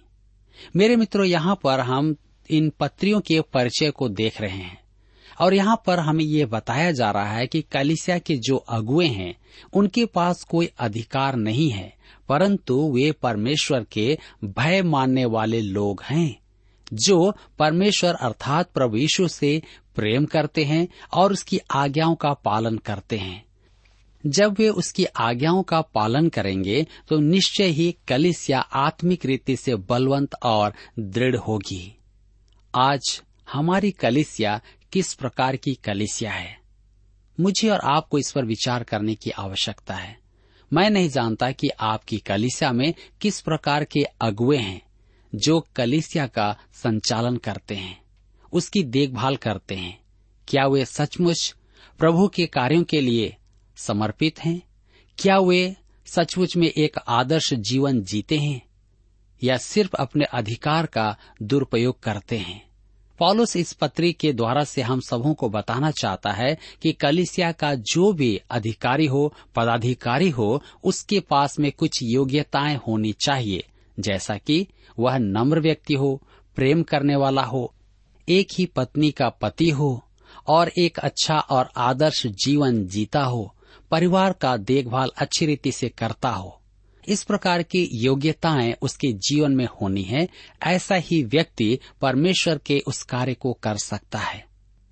मेरे 0.76 0.96
मित्रों, 0.96 1.26
यहाँ 1.26 1.60
पर 1.64 1.80
हम 1.80 2.16
इन 2.50 2.70
पत्रियों 2.70 3.22
के 3.22 3.42
परिचय 3.42 3.92
को 3.92 4.10
देख 4.10 4.42
रहे 4.42 4.58
हैं। 4.58 4.87
और 5.40 5.54
यहाँ 5.54 5.82
पर 5.86 6.00
हमें 6.00 6.24
ये 6.26 6.46
बताया 6.46 6.92
जा 6.92 7.12
रहा 7.12 7.32
है 7.32 7.48
कि 7.48 7.62
कलिसिया 7.62 8.18
के 8.18 8.38
जो 8.38 8.56
अगुए 8.56 9.08
हैं, 9.08 9.34
उनके 9.74 10.06
पास 10.06 10.44
कोई 10.44 10.70
अधिकार 10.80 11.36
नहीं 11.36 11.70
है, 11.70 11.94
परंतु 12.30 12.92
वे 12.96 13.12
परमेश्वर 13.12 13.86
के 13.92 14.18
भय 14.44 14.82
मानने 14.82 15.26
वाले 15.26 15.62
लोग 15.62 16.04
हैं, 16.04 16.40
जो 16.94 17.32
परमेश्वर 17.60 18.14
अर्थात 18.14 18.72
प्रभु 18.72 19.28
से 19.28 19.62
प्रेम 19.96 20.26
करते 20.26 20.64
हैं 20.64 20.88
और 21.14 21.32
उसकी 21.32 21.60
आज्ञाओं 21.72 22.16
का 22.16 22.34
पालन 22.34 22.78
करते 22.78 23.18
हैं। 23.18 23.46
जब 24.26 24.56
वे 24.60 24.70
उसकी 24.70 25.06
आज्ञाओं 25.06 25.64
का 25.64 25.82
पालन 25.82 26.28
करेंगे 26.30 26.86
तो 27.10 27.18
निश्चय 27.18 27.64
ही 27.64 27.96
कलिसिया 28.08 28.60
आत्मिक 28.60 29.26
रीति 29.26 29.56
से 29.56 29.76
बलवंत 29.76 30.36
और 30.44 30.74
दृढ़ 31.00 31.36
होगी। 31.36 31.98
आज 32.76 33.22
हमारी 33.52 33.92
कलिसिया 33.92 34.60
किस 34.94 35.14
प्रकार 35.14 35.56
की 35.56 35.76
कलिसिया 35.76 36.32
है? 36.32 36.60
मुझे 37.40 37.70
और 37.70 37.80
आपको 37.80 38.18
इस 38.18 38.32
पर 38.32 38.46
विचार 38.46 38.84
करने 38.84 39.16
की 39.16 39.30
आवश्यकता 39.30 39.96
है। 39.96 40.20
मैं 40.74 40.90
नहीं 40.90 41.10
जानता 41.10 41.52
कि 41.52 41.68
आपकी 41.80 42.18
कलिसिया 42.18 42.72
में 42.72 42.94
किस 43.22 43.42
प्रकार 43.42 43.84
के 43.84 44.04
अगुए 44.22 44.58
हैं, 44.58 44.82
जो 45.36 45.68
कलिसिया 45.76 46.28
का 46.28 46.58
संचालन 46.74 47.38
करते 47.38 47.76
हैं, 47.76 48.02
उसकी 48.54 48.84
देखभाल 48.84 49.36
करते 49.36 49.76
हैं। 49.76 50.02
क्या 50.48 50.68
वे 50.68 50.86
सचमुच 50.86 51.56
प्रभु 52.00 52.28
के 52.28 52.46
कार्यों 52.46 52.84
के 52.84 53.02
लिए 53.02 53.38
समर्पित 53.76 54.40
हैं? 54.40 54.62
क्या 55.18 55.38
वे 55.38 55.76
सचमुच 56.06 56.58
में 56.58 56.68
एक 56.68 56.98
आदर्श 57.08 57.54
जीवन 57.54 58.02
जीते 58.02 58.38
हैं, 58.38 58.68
या 59.44 59.58
सिर्फ़ 59.58 59.96
अपने 60.00 60.26
अधिकार 60.26 60.86
का 60.86 61.18
दुरुपयोग 61.44 62.00
करते 62.00 62.38
हैं? 62.38 62.67
पॉलुस 63.20 63.56
इस 63.56 63.74
पत्री 63.74 64.14
के 64.14 64.34
द्वारा 64.34 64.64
से 64.64 64.82
हम 64.82 65.00
सबों 65.00 65.34
को 65.34 65.50
बताना 65.50 65.92
चाहता 65.92 66.32
है 66.32 66.58
कि 66.82 66.92
कलिसिया 66.92 67.52
का 67.52 67.76
जो 67.76 68.14
भी 68.14 68.42
अधिकारी 68.52 69.06
हो, 69.06 69.34
पदाधिकारी 69.56 70.30
हो, 70.30 70.64
उसके 70.84 71.20
पास 71.20 71.60
में 71.60 71.72
कुछ 71.72 72.00
योग्यताएँ 72.04 72.80
होनी 72.88 73.14
चाहिए। 73.14 73.68
जैसा 74.00 74.38
कि 74.38 74.68
वह 75.00 75.18
नम्र 75.18 75.60
व्यक्ति 75.60 75.94
हो, 75.94 76.22
प्रेम 76.56 76.84
करने 76.84 77.16
वाला 77.16 77.44
हो, 77.44 77.74
एक 78.30 78.48
ही 78.58 78.66
पत्नी 78.66 79.12
का 79.12 79.30
पति 79.30 79.70
हो, 79.70 80.04
और 80.48 80.72
एक 80.80 81.00
अच्छा 81.00 81.40
और 81.40 81.70
आदर्श 81.78 82.28
जीवन 82.28 82.88
जीता 82.88 83.24
हो, 83.24 83.56
परिवार 83.92 84.34
का 84.34 84.58
देखभाल 84.58 85.12
अच्छी 85.18 85.46
रीति 85.46 85.72
से 85.72 85.90
करता 85.90 86.30
हो। 86.30 86.57
इस 87.08 87.24
प्रकार 87.24 87.64
की 87.64 87.90
योग्यताएँ 87.94 88.74
उसके 88.82 89.12
जीवन 89.14 89.52
में 89.52 89.68
होनी 89.82 90.04
है, 90.04 90.28
ऐसा 90.64 90.96
ही 90.96 91.24
व्यक्ति 91.24 91.80
परमेश्वर 92.02 92.58
के 92.58 92.80
उस 92.88 93.04
कार्य 93.04 93.34
को 93.34 93.54
कर 93.54 93.78
सकता 93.78 94.20
है। 94.20 94.46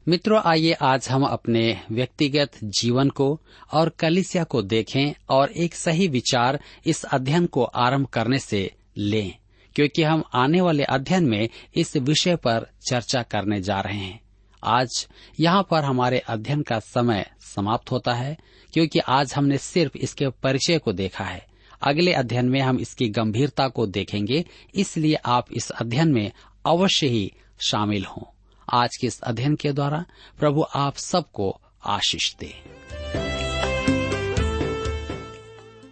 मित्रों, 0.07 0.41
आइए 0.45 0.71
आज 0.71 1.09
हम 1.09 1.23
अपने 1.23 1.81
व्यक्तिगत 1.91 2.51
जीवन 2.63 3.09
को 3.09 3.41
और 3.73 3.89
कलिसिया 3.89 4.43
को 4.43 4.61
देखें 4.61 5.13
और 5.29 5.51
एक 5.51 5.75
सही 5.75 6.07
विचार 6.07 6.59
इस 6.85 7.03
अध्ययन 7.03 7.45
को 7.45 7.63
आरंभ 7.63 8.07
करने 8.07 8.39
से 8.39 8.73
लें, 8.97 9.37
क्योंकि 9.75 10.03
हम 10.03 10.23
आने 10.33 10.61
वाले 10.61 10.83
अध्ययन 10.83 11.25
में 11.25 11.49
इस 11.75 11.97
विषय 11.97 12.35
पर 12.35 12.67
चर्चा 12.89 13.23
करने 13.23 13.61
जा 13.61 13.79
रहे 13.79 13.97
हैं। 13.97 14.21
आज 14.63 15.07
यहाँ 15.39 15.67
पर 15.71 15.83
हमारे 15.83 16.19
अध्ययन 16.19 16.61
का 16.61 16.79
समय 16.79 17.25
समाप्त 17.55 17.91
होता 17.91 18.13
है, 18.13 18.37
क्योंकि 18.73 18.99
आज 18.99 19.33
हमने 19.33 19.57
सिर्फ़ 19.57 19.97
इसके 19.97 20.29
परिचय 20.29 20.77
को 20.77 20.93
देखा 20.93 21.23
है। 21.23 21.54
अगले 21.81 22.13
अध्ययन 22.13 22.49
में 22.49 22.59
हम 22.61 22.79
इसकी 22.79 23.07
गंभीरता 23.09 23.67
को 23.67 23.87
देखेंगे, 23.87 24.45
इसलिए 24.75 25.15
आप 25.15 25.53
इस 25.53 25.69
अध्ययन 25.71 26.13
में 26.13 26.31
अवश्य 26.65 27.07
ही 27.07 27.31
शामिल 27.59 28.05
हों। 28.05 28.23
आज 28.73 28.97
के 28.97 29.07
इस 29.07 29.21
अध्ययन 29.21 29.55
के 29.55 29.71
द्वारा 29.71 30.05
प्रभु 30.39 30.65
आप 30.75 30.95
सबको 30.95 31.61
आशीष 31.85 32.35
दे। 32.35 32.53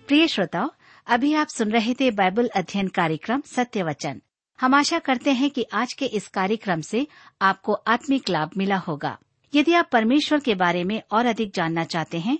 प्रिय 0.07 0.27
श्रोताओ 0.27 0.69
अभी 1.07 1.33
आप 1.33 1.47
सुन 1.47 1.71
रहे 1.71 1.93
थे 1.93 2.11
बाइबल 2.11 2.47
अध्ययन 2.47 2.87
कार्यक्रम 2.87 3.41
सत्य 3.45 3.83
वचन 3.83 4.21
हम 4.59 4.73
आशा 4.73 4.99
करते 4.99 5.31
हैं 5.31 5.49
कि 5.49 5.65
आज 5.73 5.93
के 5.93 6.05
इस 6.05 6.27
कार्यक्रम 6.27 6.81
से 6.81 7.07
आपको 7.41 7.73
आत्मिक 7.73 8.29
लाभ 8.29 8.51
मिला 8.57 8.77
होगा। 8.77 9.17
यदि 9.55 9.73
आप 9.73 9.89
परमेश्वर 9.91 10.39
के 10.39 10.55
बारे 10.55 10.83
में 10.83 11.01
और 11.11 11.25
अधिक 11.25 11.53
जानना 11.53 11.83
चाहते 11.83 12.19
हैं 12.19 12.39